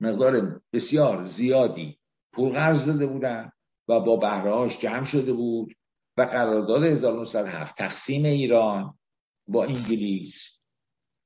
[0.00, 1.98] مقدار بسیار زیادی
[2.32, 3.52] پول قرض داده بودن
[3.88, 5.74] و با بهرهاش جمع شده بود
[6.16, 8.98] و قرارداد 1907 تقسیم ایران
[9.48, 10.58] با انگلیس.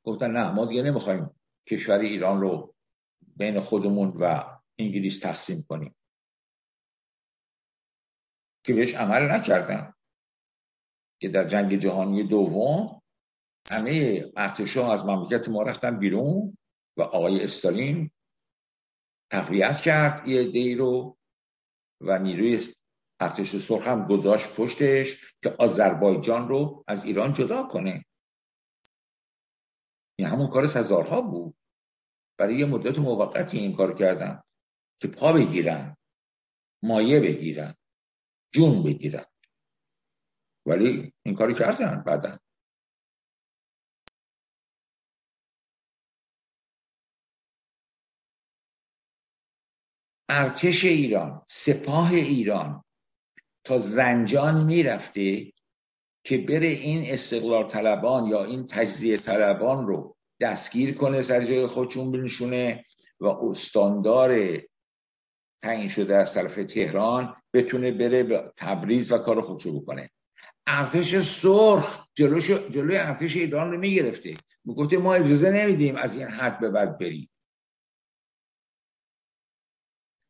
[0.05, 1.31] گفتن نه ما دیگه نمی‌خوایم
[1.69, 2.75] کشور ایران رو
[3.37, 4.45] بین خودمون و
[4.79, 5.97] انگلیس تقسیم کنیم.
[8.65, 9.95] که بهش عمل نکردن.
[11.21, 13.03] که در جنگ جهانی دوم
[13.71, 16.57] همه ارتشا از مملکت ما رفتن بیرون
[16.97, 18.11] و آقای استالین
[19.31, 21.19] تقویت کرد یه دی رو
[22.01, 22.75] و نیروی
[23.21, 28.05] ارتش سرخ هم گذاشت پشتش که آذربایجان رو از ایران جدا کنه.
[30.19, 31.57] این همون کار تزارها بود.
[32.39, 34.43] برای یه مدت موقتی این کار کردن
[35.01, 35.97] که پا بگیرن
[36.83, 37.75] مایه بگیرن
[38.55, 39.25] جون بگیرن.
[40.67, 42.39] ولی این کاری کردن بعدا.
[50.29, 52.85] ارتش ایران سپاه ایران.
[53.65, 55.52] تا زنجان می‌رفته
[56.25, 62.13] که بره این استقلال طلبان یا این تجزیه طلبان رو دستگیر کنه سر جای خودشون
[62.13, 62.85] بنشونه
[63.21, 64.59] و استاندار
[65.63, 70.11] تعیین شده از طرف تهران بتونه بره به تبریز و کار خودشو بکنه.
[70.67, 74.31] ارتش سرخ جلوی ارتش ایران رو می‌گرفته.
[74.65, 77.31] می‌گفته ما اجازه نمیدیم از این حد به بعد بریم.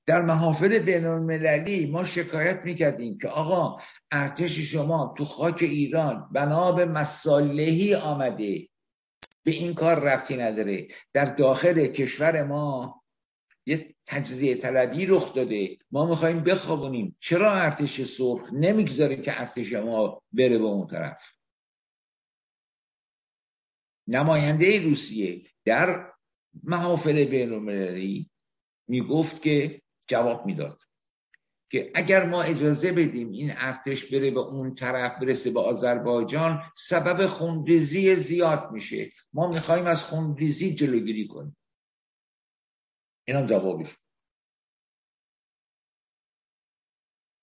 [0.07, 6.73] در محافل بین المللی ما شکایت می‌کردیم که آقا ارتش شما تو خاک ایران بنا
[6.73, 8.69] به مصالحی آمده.
[9.45, 10.89] به این کار ربطی نداره.
[11.13, 13.03] در داخل کشور ما
[13.67, 15.79] یه تجزیه طلبی رخ داده.
[15.91, 17.17] ما می‌خوایم بخوابونیم.
[17.21, 21.33] چرا ارتش سرخ نمی‌گذاره که ارتش ما بره به اون طرف؟
[24.09, 26.13] نماینده روسیه در
[26.63, 28.31] محافل بین المللی
[28.89, 30.83] می‌گفت که جواب می‌داد
[31.71, 37.27] که اگر ما اجازه بدیم این ارتش بره به اون طرف برسه به آذربایجان سبب
[37.27, 39.13] خونریزی زیاد میشه.
[39.33, 41.57] ما می‌خوایم از خونریزی جلوگیری کنیم.
[43.25, 43.97] این هم جوابش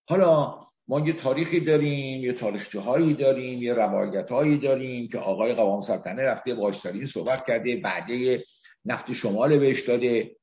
[0.09, 5.53] حالا ما یه تاریخی داریم یه تاریخچه هایی داریم یه روایت هایی داریم که آقای
[5.53, 8.43] قوام سلطنه رفته با صحبت کرده بعده
[8.85, 10.38] نفت شمال بهش داده.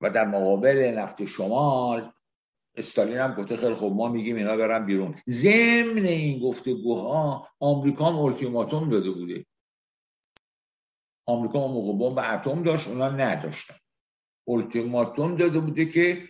[0.00, 2.12] و در مقابل نفت شمال
[2.76, 5.22] استالین هم گفته خیلی خب ما میگیم اینا برن بیرون.
[5.28, 9.46] ضمن این گفتگوها آمریکا هم التیماتوم داده بوده.
[11.26, 13.74] آمریکا هم موقع بمب اتم داشت اونا نداشتن.
[14.48, 16.28] التیماتوم داده بوده که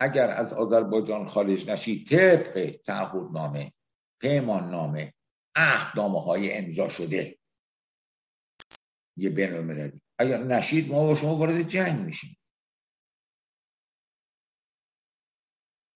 [0.00, 3.72] اگر از آذربایجان خارج نشی طبق تعهد
[4.20, 5.14] پیمان نامه
[5.54, 7.38] عهد نامه های امضا شده.
[9.16, 12.39] یه بین اگر نشید ما با شما وارد جنگ میشیم.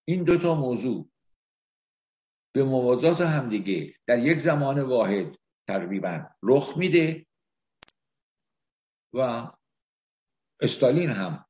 [0.04, 1.10] این دوتا موضوع
[2.54, 5.36] به موازات همدیگه در یک زمان واحد
[5.68, 7.26] تقریبا رخ میده
[9.14, 9.50] و
[10.60, 11.46] استالین هم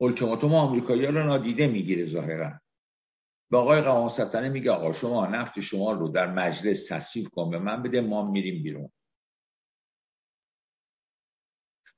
[0.00, 2.60] التیماتوم آمریکایی رو نادیده می‌گیره ظاهرا.
[3.50, 7.58] به آقای قوام سلطنه میگه آقا شما نفت شما رو در مجلس تصویب کن به
[7.58, 8.90] من بده ما میریم بیرون.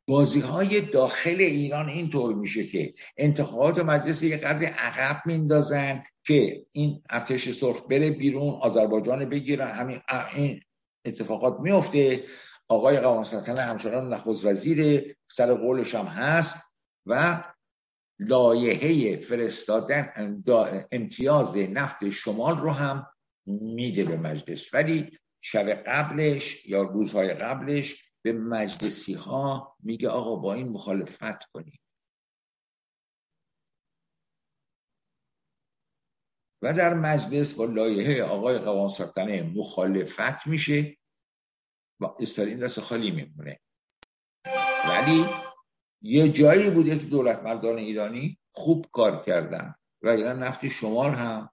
[0.07, 7.03] بازی های داخل ایران اینطور میشه که انتخابات مجلس یک قدر عقب میندازن که این
[7.11, 10.01] ارتش سرخ بره بیرون آذربایجان بگیرن همین
[10.35, 10.61] این
[11.05, 12.25] اتفاقات میفته
[12.69, 13.25] آقای قوام
[13.59, 16.55] همچنان نخست وزیر سر قولش هم هست
[17.07, 17.45] و
[18.19, 20.35] لایحه فرستادن
[20.93, 23.07] امتیاز نفت شمال رو هم
[23.47, 24.75] میده به مجلس.
[24.75, 31.81] ولی شب قبلش یا روزهای قبلش به مجلسی ها میگه آقا با این مخالفت کنید.
[36.63, 40.97] و در مجلس با لایحه آقای سلطنه مخالفت میشه
[42.01, 43.61] و استالین دست خالی میمونه.
[44.89, 45.25] ولی
[46.03, 51.51] یه جایی بوده که دولت مردان ایرانی خوب کار کردن و ایران نفت شمال هم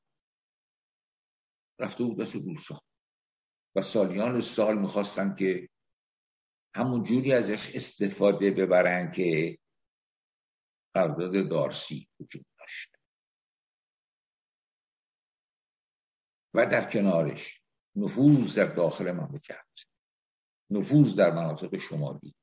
[1.80, 2.82] رفته بود دست روسا
[3.76, 5.70] و سالیان سال می‌خواستن که
[6.76, 9.60] همون جوری ازش استفاده ببرن که
[10.94, 12.98] قرارداد دارسی وجود داشت.
[16.54, 17.62] و در کنارش
[17.96, 19.66] نفوذ در داخل مملکت
[20.70, 22.36] نفوذ در مناطق شمالی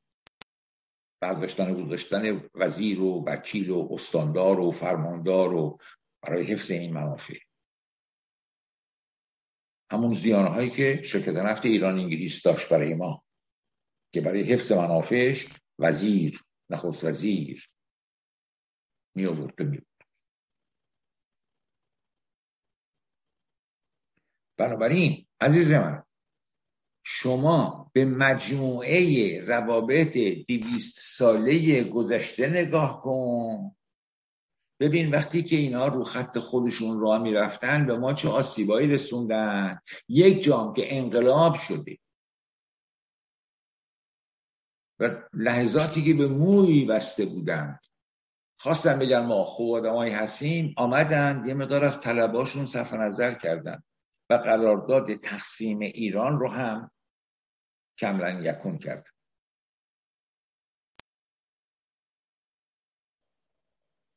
[1.20, 5.78] برداشتن و گذاشتن وزیر و وکیل و استاندار و فرماندار و
[6.22, 7.38] برای حفظ این منافع.
[9.92, 13.24] همون زیانهایی که شرکت نفت ایران انگلیس داشت برای ما.
[14.12, 15.46] که برای حفظ منافعش
[15.78, 17.68] وزیر نخست وزیر
[19.14, 19.80] می آورد می
[24.58, 26.02] بنابراین عزیز من
[27.10, 30.12] شما به مجموعه روابط
[30.46, 33.76] دیویست ساله گذشته نگاه کن.
[34.80, 39.80] ببین وقتی که اینا رو خط خودشون راه می‌رفتن به ما چه آسیبایی رسوندن.
[40.08, 41.98] یک جام که انقلاب شده.
[45.00, 47.80] و لحظاتی که به موی بسته بودند.
[48.60, 53.82] خواستن بگن ما خوب آدمایی هستیم آمدن یه مقدار از طلباشون صرف نظر کردن
[54.30, 56.90] و قرارداد تقسیم ایران رو هم
[57.98, 59.10] کمرن یکون کردن.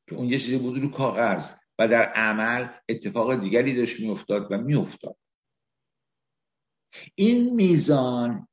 [0.10, 4.58] که اون یه چیزی بود رو کاغذ و در عمل اتفاق دیگری داشت میافتاد و
[4.58, 5.18] میافتاد.
[7.16, 8.48] این میزان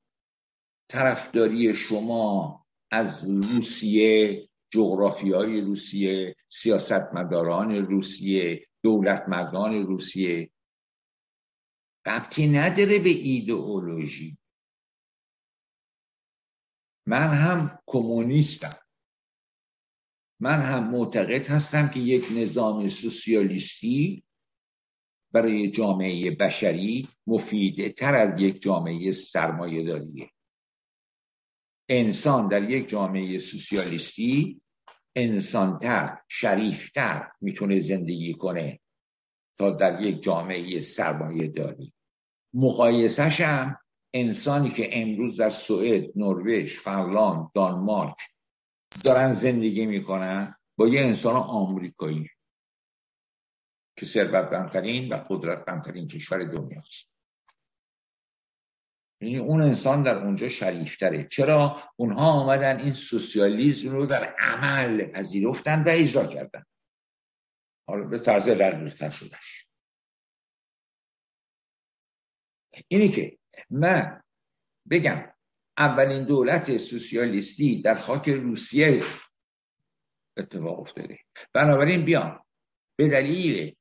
[0.88, 10.50] طرفداری شما از روسیه جغرافیای روسیه سیاستمداران روسیه دولتمردان روسیه.
[12.06, 14.38] ربطی نداره به ایدئولوژی.
[17.06, 18.78] من هم کمونیستم.
[20.40, 24.24] من هم معتقد هستم که یک نظام سوسیالیستی
[25.32, 30.30] برای جامعه بشری مفیده تر از یک جامعه سرمایه داریه
[31.88, 34.60] انسان در یک جامعه سوسیالیستی
[35.16, 38.80] انسانتر شریفتر می‌تونه زندگی کنه
[39.58, 41.92] تا در یک جامعه سرمایه داری.
[42.54, 43.78] مقایسش هم
[44.14, 48.16] انسانی که امروز در سوئد، نروژ، فنلاند، دانمارک
[49.04, 52.30] دارن زندگی می‌کنن با یه انسان آمریکایی
[53.96, 57.17] که ثروتمندترین و قدرتمندترین کشور دنیاست.
[59.20, 61.28] یعنی اون انسان در اونجا شریفتره.
[61.30, 66.64] چرا؟ اونها آمدن این سوسیالیزم رو در عمل پذیرفتن و اجرا کردن.
[67.88, 69.68] حالا به طرز رقیقتر شدش
[72.88, 73.38] اینی که
[73.70, 74.22] من
[74.90, 75.32] بگم
[75.78, 79.04] اولین دولت سوسیالیستی در خاک روسیه
[80.36, 81.18] اتفاق افتاده.
[81.52, 82.40] بنابراین بیان
[82.96, 83.76] به دلیل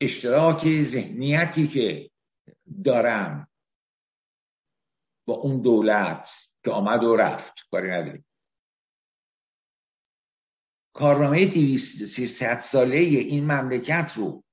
[0.00, 2.10] اشتراک ذهنیتی که
[2.84, 3.49] دارم
[5.30, 6.30] با اون دولت
[6.64, 7.54] که آمد و رفت.
[7.70, 8.26] کاری نداریم.
[10.94, 14.44] کارنامه ست ساله این مملکت رو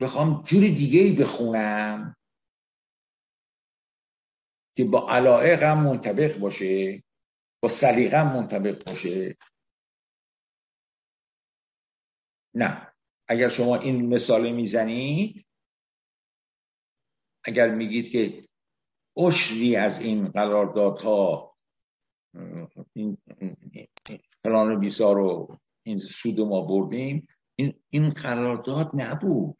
[0.00, 2.16] بخوام جور دیگه ای بخونم
[4.76, 7.02] که با علائقم منطبق باشه
[7.62, 9.36] با سلیقم منطبق باشه.
[12.54, 12.92] نه.
[13.28, 15.46] اگر شما این مثال می‌زنید
[17.44, 18.47] اگر میگید که
[19.18, 21.56] اشری از این قراردادها
[22.92, 23.18] این
[24.44, 29.58] فلان و بیسا رو این سود ما بردیم این این قرارداد نبود.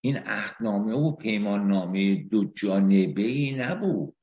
[0.00, 4.16] این عهدنامه و پیمان نامه دو جانبه ای نبود.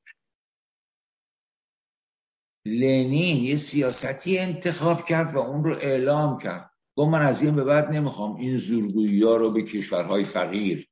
[2.65, 6.71] لنین یه سیاستی انتخاب کرد و اون رو اعلام کرد.
[6.95, 10.89] گفت من از این به بعد نمی‌خوام این زورگویی ها رو به کشورهای فقیر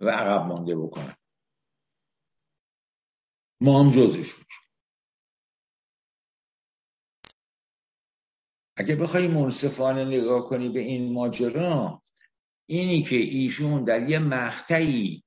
[0.00, 1.16] و عقب مانده بکنم.
[3.60, 4.34] ما هم جزش
[8.76, 12.02] اگه بخوای منصفانه نگاه کنی به این ماجرا
[12.66, 15.24] اینی که ایشون در یه مقطعی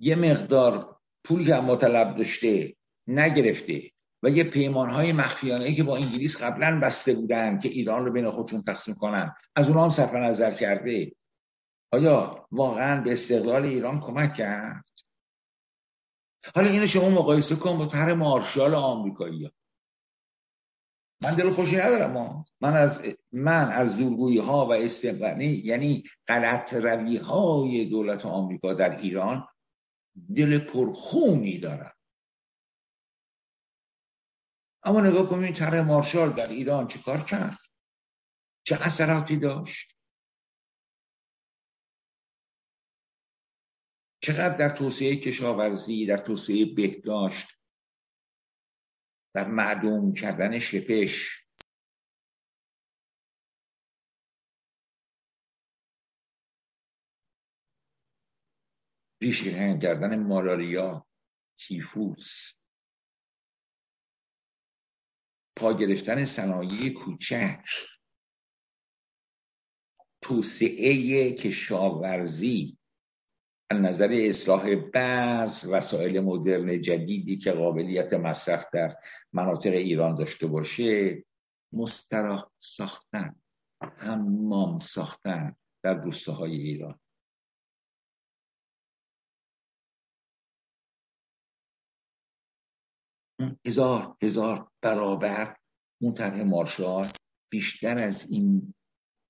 [0.00, 3.90] یه مقدار پولی که مطلب داشته نگرفته
[4.22, 8.30] و یه پیمان های مخفیانه که با انگلیس قبلا بسته بودن که ایران رو بین
[8.30, 11.12] خودشون تقسیم کنن از اونها هم صرف نظر کرده.
[11.92, 14.84] آیا واقعا به استقلال ایران کمک کرد؟
[16.54, 19.50] حالا اینو شما مقایسه کن با طرح مارشال آمریکایی ها.
[21.22, 22.44] من دل خوشی ندارم ما.
[22.60, 23.02] من از
[23.32, 29.48] من از دورگویی ها و استقلالی یعنی غلط روی های دولت آمریکا در ایران
[30.36, 31.94] دل پرخونی دارم
[34.84, 37.58] اما نگاه کنید طرح مارشال در ایران چه کار کرد
[38.64, 39.96] چه اثراتی داشت
[44.24, 47.46] چقدر در توسعه کشاورزی در توسعه بهداشت
[49.34, 51.42] در معدوم کردن شپش.
[59.22, 61.06] ریشه کردن مالاریا
[61.58, 62.52] تیفوس.
[65.56, 67.64] پا گرفتن صنایع کوچک.
[70.22, 72.81] توسعه کشاورزی.
[73.72, 78.96] نظر اصلاح بعض وسایل مدرن جدیدی که قابلیت مصرف در
[79.32, 81.24] مناطق ایران داشته باشه
[81.72, 83.34] مستراح ساختن
[83.80, 86.98] حمام ساختن در روستاهای ایران.
[93.66, 95.56] هزار هزار برابر
[96.00, 97.06] اون طرح مارشال
[97.52, 98.74] بیشتر از این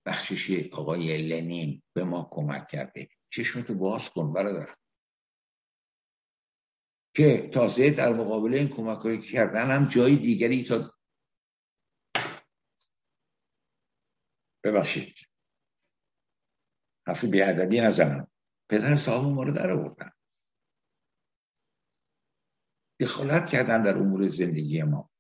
[0.07, 3.09] بخشش آقای لنین به ما کمک کرده.
[3.33, 4.75] چشمتو باز کن برادر.
[7.15, 10.95] که تازه در مقابل این کمک هایی کردن هم جای دیگری تا
[14.65, 15.15] ببخشید.
[17.07, 18.31] حرف بیادبی نزنم.
[18.71, 20.13] پدر صاحب ما رو در آوردن.
[23.01, 25.11] دخالت کردن در امور زندگی ما.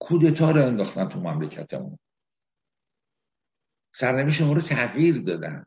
[0.00, 1.98] کودتا رو انداختن تو مملکتمون.
[3.94, 5.66] سرنوشت ما رو تغییر دادن.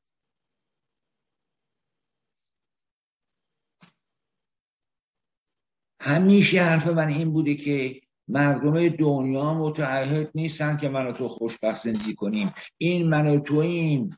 [6.04, 11.84] همیشه حرف من این بوده که مردم دنیا متعهد نیستن که من و تو خوشبخت
[11.84, 12.54] زندگی کنیم.
[12.78, 14.18] این من و تو این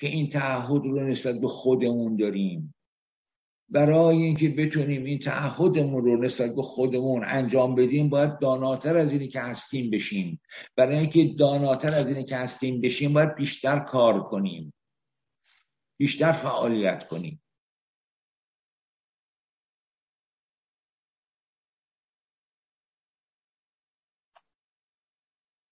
[0.00, 2.74] که این تعهد رو نسبت به خودمون داریم.
[3.68, 9.28] برای اینکه بتونیم این تعهدمون رو نسبت به خودمون انجام بدیم باید داناتر از اینی
[9.28, 10.40] که هستیم بشیم.
[10.76, 14.74] برای اینکه داناتر از اینی که هستیم بشیم باید بیشتر کار کنیم.
[15.96, 17.42] بیشتر فعالیت کنیم.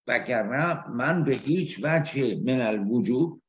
[0.07, 3.43] وگرنه من به هیچ وجه من الوجود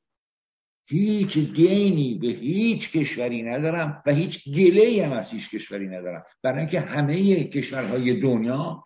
[0.90, 6.24] هیچ دینی به هیچ کشوری ندارم و هیچ گله هم از هیچ کشوری ندارم.
[6.44, 8.84] برای اینکه همه کشورهای دنیا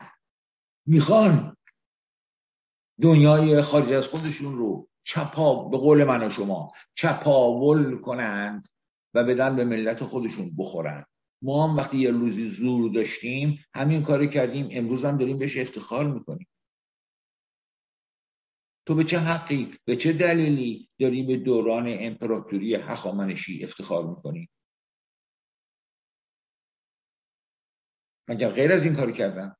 [0.85, 1.57] می‌خوان
[3.01, 8.67] دنیای خارج از خودشون رو چپا به قول من و شما چپاول کنند
[9.13, 11.05] و بدن به ملت خودشون بخورن.
[11.41, 14.67] ما هم وقتی یه روزی زور داشتیم همین کاری کردیم.
[14.71, 16.47] امروز هم داریم بهش افتخار می‌کنیم.
[18.85, 24.49] تو به چه حقی؟ به چه دلیلی داری به دوران امپراتوری هخامنشی افتخار می‌کنی
[28.27, 29.55] مگر غیر از این کار کردن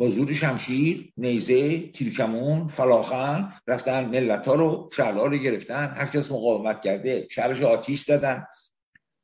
[0.00, 5.94] با زور شمشیر نیزه تیرکمون فلاخن رفتن ملت ها رو شهرها رو گرفتن.
[5.96, 8.46] هر کس مقاومت کرده شهرش آتیش دادن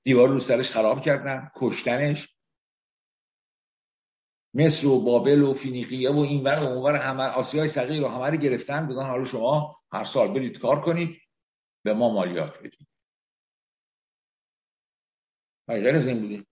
[0.04, 2.35] دیوار رو سرش خراب کردن کشتنش.
[4.56, 8.36] مصر و بابل و فینیقیه و اینور و اونور همه آسیای صغیر رو همه رو
[8.36, 8.86] گرفتن.
[8.86, 11.20] بودن حالا شما هر سال برید کار کنید.
[11.84, 12.88] به ما مالیات بدید.
[15.68, 16.46] غیر از این بوده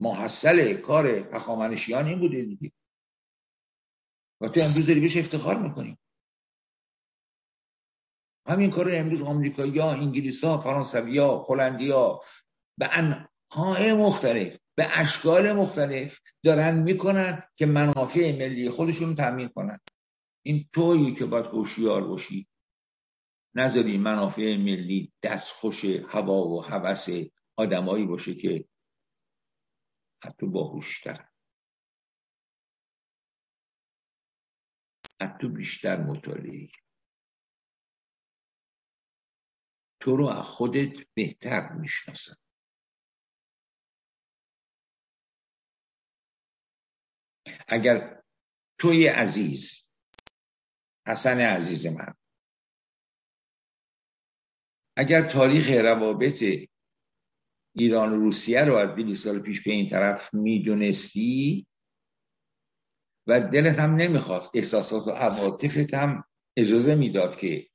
[0.00, 2.72] محصل کار هخامنشیان این بوده دیگه.
[4.40, 5.98] و تو امروز داری بهش افتخار می‌کنی.
[8.46, 12.24] همین کار امروز آمریکایی ها انگلیس ها فرانسوی ها
[12.78, 19.80] به انهای مختلف به اشکال مختلف دارن می‌کنن که منافع ملی خودشون تامین کنن.
[20.42, 22.48] این تویی که باید هوشیار باشی.
[23.54, 27.08] نذاری منافع ملی دستخوش هوا و هوس
[27.56, 28.64] آدمایی باشه که
[30.24, 31.28] حتی باهوشتر.
[35.20, 36.68] حتی بیشتر مطالعه.
[40.00, 42.41] تو رو از خودت بهتر می‌شناسن.
[47.72, 48.22] اگر
[48.78, 49.88] توی عزیز
[51.06, 52.14] حسن عزیز من
[54.96, 56.44] اگر تاریخ روابط
[57.76, 61.66] ایران و روسیه رو از 200 سال پیش به این طرف می‌دونستی
[63.26, 66.24] و دلت هم نمی‌خواست احساسات و عواطفت هم
[66.56, 67.66] اجازه می‌داد که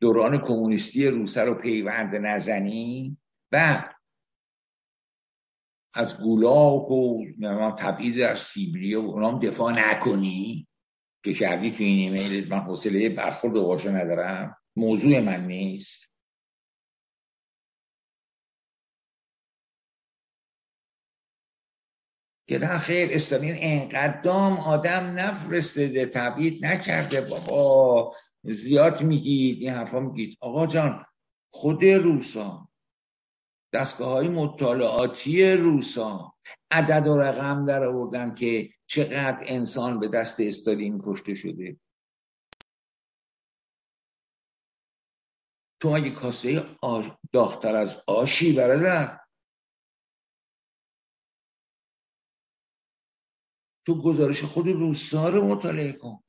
[0.00, 3.16] دوران کمونیستی روسه رو پیوند نزنی
[3.52, 3.88] و
[5.94, 7.24] از گولاک و
[7.78, 10.68] تبعید در سیبری و اونام دفاع نکنی
[11.24, 12.48] که کردی تو این ایمیل.
[12.48, 14.56] من حوصله برخورد واژه ندارم.
[14.76, 16.12] موضوع من نیست.
[22.48, 27.20] که نه خیر استالین انقدام آدم نفرستده تبعید نکرده.
[27.20, 29.62] بابا زیاد میگید.
[29.62, 30.38] این حرفا میگید.
[30.40, 31.04] آقا جان
[31.50, 32.68] خود روسا.
[33.72, 36.34] دستگاه های مطالعاتی روسا
[36.70, 41.80] عدد و رقم در آوردن که چقدر انسان به دست استالین کشته شده.
[45.80, 49.20] تو اگه کاسه آش داختر از آشی برادر.
[53.86, 56.22] تو گزارش خود روسا رو مطالعه کن.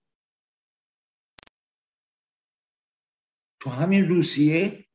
[3.59, 4.85] تو همین روسیه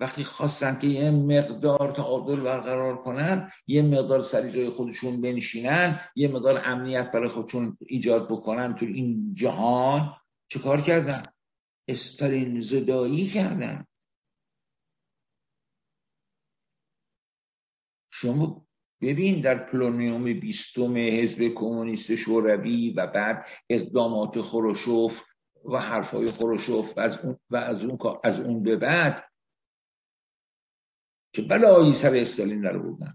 [0.00, 6.28] وقتی خواستن که یه مقدار تعادل برقرار کنن یه مقدار سری جای خودشون بنشینن یه
[6.28, 10.16] مقدار امنیت برای خودشون ایجاد بکنن تو این جهان
[10.48, 11.22] چه کار کردن؟
[11.88, 13.84] استالین زدایی کردن
[18.12, 18.66] شما
[19.00, 25.22] ببین در پلونیوم بیستم حزب کمونیست شوروی و بعد اقدامات خروشوف
[25.64, 29.24] و حرفای خروشوف و از اون, و از اون, از اون به بعد
[31.36, 33.14] که بلایی سر استالین در بودن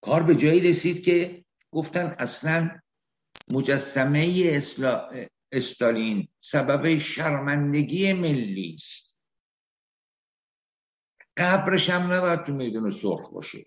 [0.00, 2.80] کار به جایی رسید که گفتن اصلا
[3.50, 4.60] مجسمه
[5.52, 9.16] استالین سبب شرمندگی ملی است.
[11.36, 13.66] قبرش هم نباید تو میدون سرخ باشه.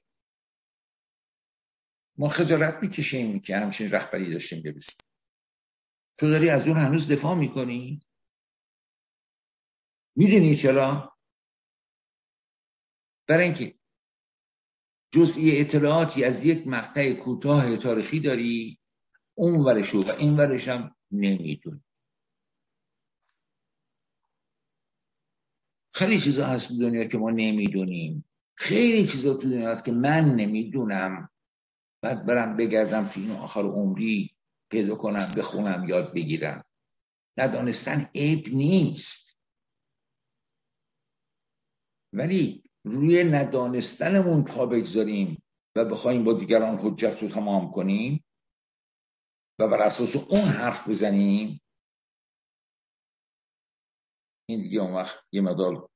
[2.17, 4.97] ما خجالت می‌کشیم که همچین رهبری داشتیم ببسیم
[6.17, 8.01] تو داری از اون هنوز دفاع می‌کنی؟
[10.15, 11.17] می‌دونی چرا؟
[13.27, 13.75] برای اینکه
[15.11, 18.79] جزئی اطلاعاتی از یک مقطع کوتاه تاریخی داری
[19.37, 21.83] اون ورشو و این ورش هم نمی‌دونی.
[25.93, 28.25] خیلی چیزا هست تو دنیا که ما نمی‌دونیم.
[28.57, 31.29] خیلی چیزا تو دنیا هست که من نمی‌دونم.
[32.03, 34.35] بعد برم بگردم تو این آخر عمری
[34.71, 36.65] پیدا کنم بخونم یاد بگیرم.
[37.37, 39.30] ندانستن عیب نیست.
[42.13, 45.43] ولی روی ندانستنمون پا بگذاریم
[45.75, 48.23] و بخوایم با دیگران حجت رو تمام کنیم
[49.59, 51.61] و بر اساس اون حرف بزنیم
[54.49, 55.89] این دیگه اون وقت یه مدار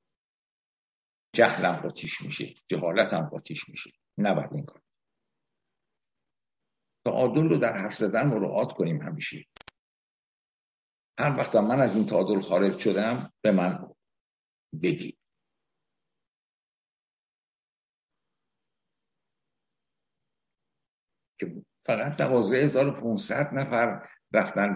[1.34, 3.90] جهلم قاطیش میشه جهالتم قاطیش میشه.
[4.18, 4.82] نباید این کار.
[7.06, 9.46] تعادل رو در حرف زدن مراعات کنیم همیشه.
[11.18, 13.94] هر وقت من از این تعادل خارج شدم به من
[14.82, 15.18] بگید
[21.40, 24.74] که فقط 12500 نفر رفتن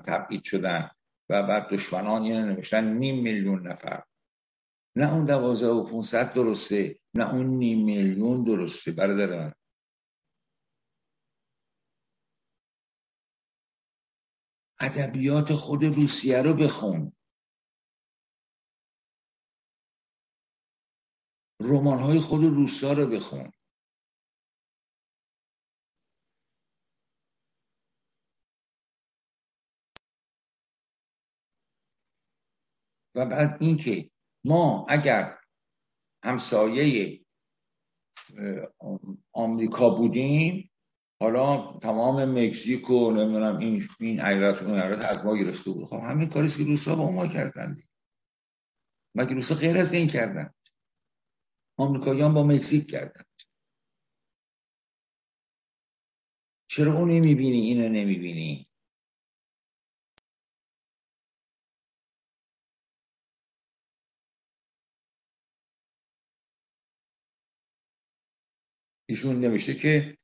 [0.00, 0.90] تبعید شدن
[1.28, 4.02] و بعد دشمنان یه نوشتن نیم میلیون نفر.
[4.96, 9.54] نه اون دوازه و پونصد درسته نه اون نیم میلیون درسته برادر
[14.80, 17.12] ادبیات خود روسیه رو بخون.
[21.60, 23.52] رمان های خود روسا رو بخون.
[33.14, 34.10] و بعد اینکه
[34.44, 35.38] ما اگر
[36.24, 37.20] همسایه
[39.32, 40.70] آمریکا بودیم
[41.20, 45.84] حالا تمام مکزیک و نمی‌دونم این این ایالت اون ایالت از ما گرفته بود.
[45.84, 47.76] خب همین کاری که روسا با ما کردن
[49.14, 50.54] مگه روسا غیر از این کردن؟
[51.78, 53.24] آمریکاییان با مکزیک کردن.
[56.70, 58.68] چرا اون نمی‌بینی اینو نمی‌بینی؟
[69.12, 70.18] ایشون نوشته که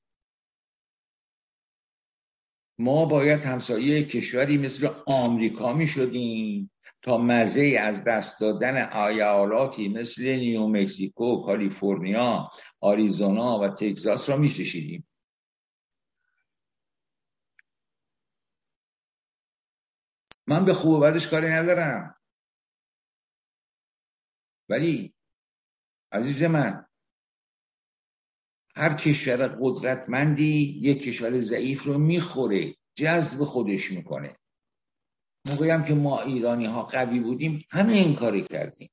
[2.78, 6.70] ما باید همسایه کشوری مثل آمریکا می شدیم
[7.02, 14.48] تا مزه از دست دادن ایالاتی مثل نیو مکزیکو، کالیفرنیا، آریزونا و تگزاس را می
[14.48, 15.08] ششیدیم.
[20.46, 22.16] من به خوب بدش کاری ندارم
[24.68, 25.14] ولی
[26.12, 26.87] عزیز من
[28.78, 34.36] هر کشور قدرتمندی یک کشور ضعیف رو می‌خوره جذب خودش می‌کنه.
[35.46, 38.90] موقعی که ما ایرانی ها قوی بودیم همه این کاری کردیم.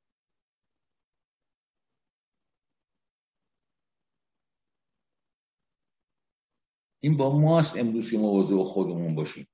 [7.03, 9.47] این با ماست امروز که مواظب خودمون باشیم.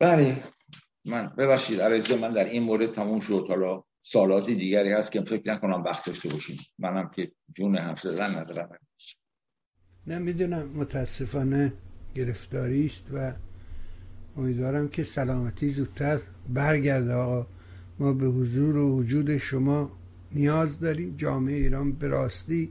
[0.00, 0.52] بله
[1.04, 3.46] من ببخشید عرضه من در این مورد تموم شد.
[3.48, 6.56] حالا سالات دیگری هست که فکر نکنم وقت داشته باشیم.
[6.78, 8.68] منم که جون حرف زدن ندارم.
[10.06, 11.72] نه می‌دونم متاسفانه
[12.14, 13.32] گرفتاری است و
[14.36, 17.14] امیدوارم که سلامتی زودتر برگرده.
[17.14, 17.46] آقا
[17.98, 19.90] ما به حضور و وجود شما
[20.32, 21.14] نیاز داریم.
[21.16, 22.70] جامعه ایران به راستی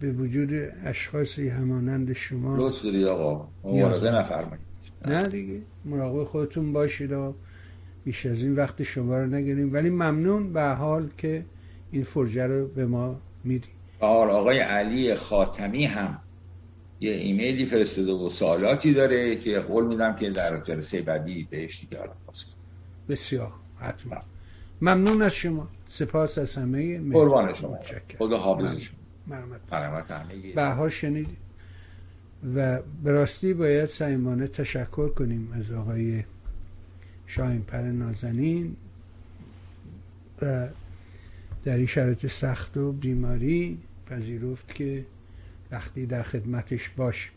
[0.00, 0.50] به وجود
[0.84, 3.48] اشخاصی همانند شما لطف دارید آقا.
[3.64, 4.66] مراقبه نفرمایید.
[5.06, 7.34] نه دیگه مراقب خودتون باشید و
[8.04, 9.72] بیش از این وقت شما رو نگیریم.
[9.72, 11.44] ولی ممنون به حال که
[11.90, 13.68] این فرجه رو به ما میدی.
[14.00, 16.18] حال آقای علی خاتمی هم
[17.00, 21.98] یه ایمیلی فرستاده و سوالاتی داره که قول میدم که در جلسه بعدی بهش دیگه
[23.08, 24.16] بسیار حتما.
[24.80, 25.68] ممنون از شما.
[25.86, 27.78] سپاس از همه قربان شما.
[28.18, 28.98] خدا حافظ شما.
[30.54, 31.36] بها شنیدیم
[32.54, 36.24] و به راستی باید سعیمانه تشکر کنیم از آقای
[37.30, 38.76] شاهین پر نازنین
[40.42, 40.68] و
[41.64, 45.06] در این شرایط سخت و بیماری پذیرفت که
[45.70, 47.30] وقتی در خدمتش باش.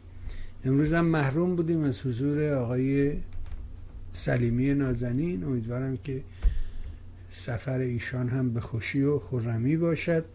[0.66, 3.18] امروز هم محروم بودیم از حضور آقای
[4.14, 5.44] سلیمی نازنین.
[5.44, 6.24] امیدوارم که
[7.32, 10.26] سفر ایشان هم به خوشی و خرمی باشد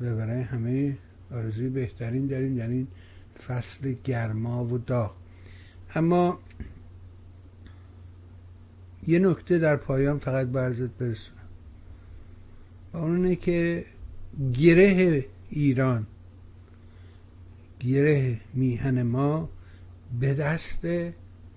[0.00, 0.96] و برای همه
[1.30, 2.86] آرزوی بهترین داریم در این
[3.46, 5.14] فصل گرما و داغ.
[5.94, 6.38] اما
[9.06, 11.38] یه نکته در پایان فقط برزت برسونم.
[12.92, 13.84] و اونه که
[14.54, 16.06] گره ایران
[17.80, 19.48] گره میهن ما
[20.20, 20.86] به دست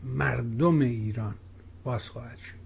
[0.03, 1.35] مردم ایران
[1.83, 2.65] باز خواهد شد.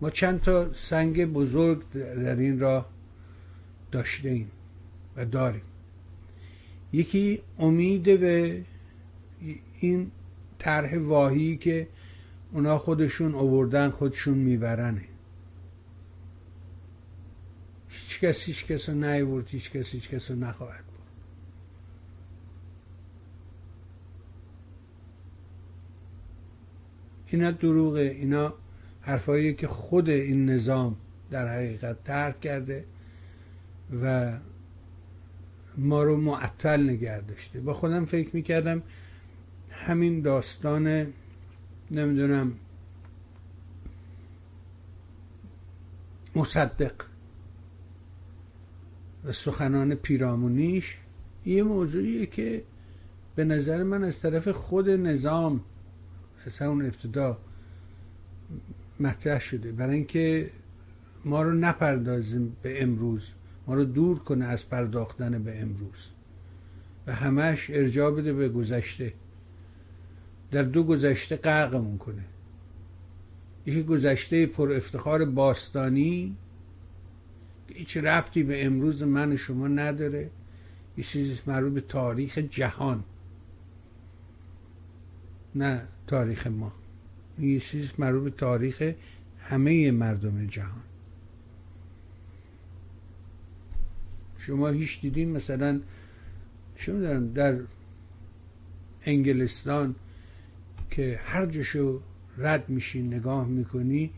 [0.00, 2.90] ما چند تا سنگ بزرگ در این راه
[3.92, 4.50] داشته ایم
[5.16, 5.62] و داریم.
[6.92, 8.64] یکی امید به
[9.80, 10.10] این
[10.62, 11.88] طرح واهی که
[12.52, 15.04] اونا خودشون اووردن خودشون میبرنه
[17.88, 20.92] هیچ کس هیچ کس رو نیورد هیچ کس هیچ کس رو نخواهد بود
[27.26, 28.00] اینا دروغه.
[28.00, 28.54] اینا
[29.00, 30.96] حرفایی که خود این نظام
[31.30, 32.84] در حقیقت ترک کرده
[34.02, 34.32] و
[35.78, 37.60] ما رو معطل نگه داشته.
[37.60, 38.82] با خودم فکر می‌کردم
[39.86, 41.06] همین داستان
[41.90, 42.52] نمی‌دونم
[46.36, 46.92] مصدق
[49.24, 50.96] و سخنان پیرامونیش
[51.46, 52.62] یه موضوعیه که
[53.34, 55.60] به نظر من از طرف خود نظام
[56.46, 57.38] از اون ابتدا
[59.00, 59.72] مطرح شده.
[59.72, 60.50] برای اینکه
[61.24, 63.28] ما رو نپردازیم به امروز
[63.66, 66.10] ما رو دور کنه از پرداختن به امروز
[67.06, 69.12] و همش ارجاع بده به گذشته.
[70.52, 72.24] در دو گذشته غرقمون کنه
[73.66, 76.36] یکی گذشته پر افتخار باستانی
[77.68, 80.30] که هیچ ربطی به امروز من و شما نداره.
[80.98, 83.04] یه چیزی مربوط به تاریخ جهان.
[85.54, 86.72] نه تاریخ ما.
[87.38, 88.92] یه چیز مربوط به تاریخ
[89.38, 90.82] همه مردم جهان.
[94.38, 95.80] شما هیچ دیدین مثلا
[96.76, 97.58] چه می‌دونم در
[99.04, 99.94] انگلستان
[100.92, 102.00] که هر جشو
[102.38, 104.10] رد میشی نگاه می‌کنی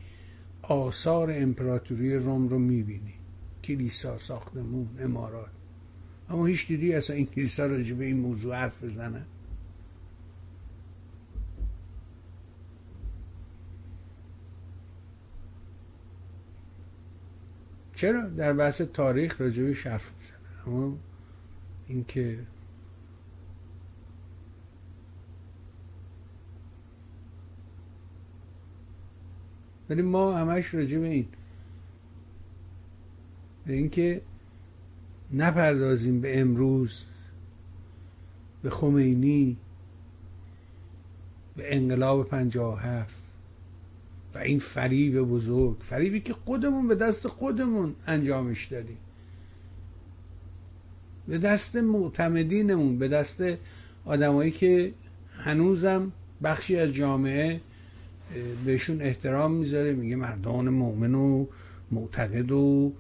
[0.62, 3.14] آثار امپراتوری روم رو می‌بینی.
[3.64, 5.51] کلیسا ساختمون امارات.
[6.29, 9.27] اما هیچ دیدی اصلا این کلیسا راجع به این موضوع حرف بزنن
[17.97, 20.99] چرا؟ در بحث تاریخ راجبش حرف می‌زنه اما
[21.87, 22.39] اینکه
[29.91, 31.26] ولی ما همش راجع به این
[33.66, 34.20] به اینکه
[35.32, 37.05] نپردازیم به امروز
[38.62, 39.57] به خمینی
[41.57, 43.22] به انقلاب پنجاه هفت
[44.35, 48.97] و این فریب بزرگ فریبی که خودمون به دست خودمون انجامش دادیم.
[51.28, 53.43] به دست معتمدینمون به دست
[54.05, 54.93] آدمایی که
[55.39, 56.12] هنوزم
[56.43, 57.61] بخشی از جامعه
[58.64, 61.47] بهشون احترام می‌ذاره میگه مردان مؤمن و
[61.91, 62.93] معتقد و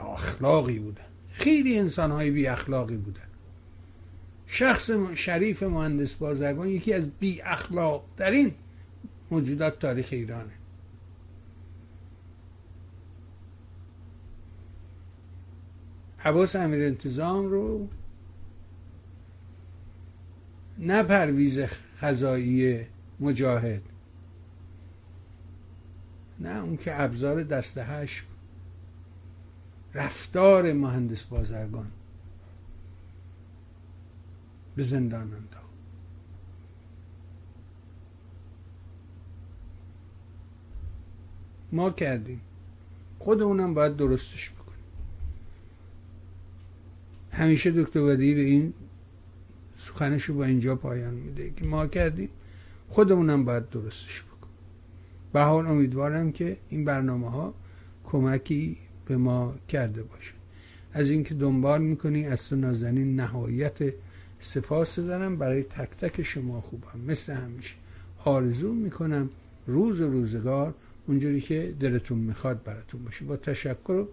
[0.00, 1.04] اخلاقی بودن.
[1.32, 3.20] خیلی انسان های بی اخلاقی بودن.
[4.46, 8.52] شخص شریف مهندس بازرگان یکی از بی اخلاق این
[9.30, 10.52] موجودات تاریخ ایرانه.
[16.24, 17.88] عباس امیر انتظام رو
[20.78, 21.58] نه پرویز
[21.98, 22.80] خزایی
[23.20, 23.82] مجاهد
[26.40, 28.24] نه اون که ابزار دسته هش
[29.94, 31.90] رفتار مهندس بازرگان.
[34.76, 35.66] به زندان انداخت.
[41.72, 42.40] ما کردیم.
[43.18, 44.78] خود اونم باید درستش بکنیم.
[47.30, 48.74] همیشه دکتر ودی به این
[49.78, 52.28] سخنشو با اینجا پایان میده که ما کردیم.
[52.88, 54.35] خودمونم باید درستش بکنیم.
[55.36, 57.54] به حال امیدوارم که این برنامه ها
[58.04, 58.76] کمکی
[59.06, 60.34] به ما کرده باشه.
[60.92, 63.78] از اینکه دنبال می‌کنی از تو نازنین نهایت
[64.38, 65.38] سپاس دارم.
[65.38, 67.00] برای تک تک شما خوبم.
[67.08, 67.74] مثل همیشه
[68.24, 69.30] آرزو می‌کنم
[69.66, 70.74] روز و روزگار
[71.06, 73.24] اونجوری که دلتون می‌خواد براتون باشه.
[73.24, 74.06] با تشکر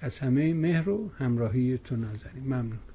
[0.00, 2.44] از همه مهر و همراهی تو نازنین.
[2.44, 2.91] ممنون.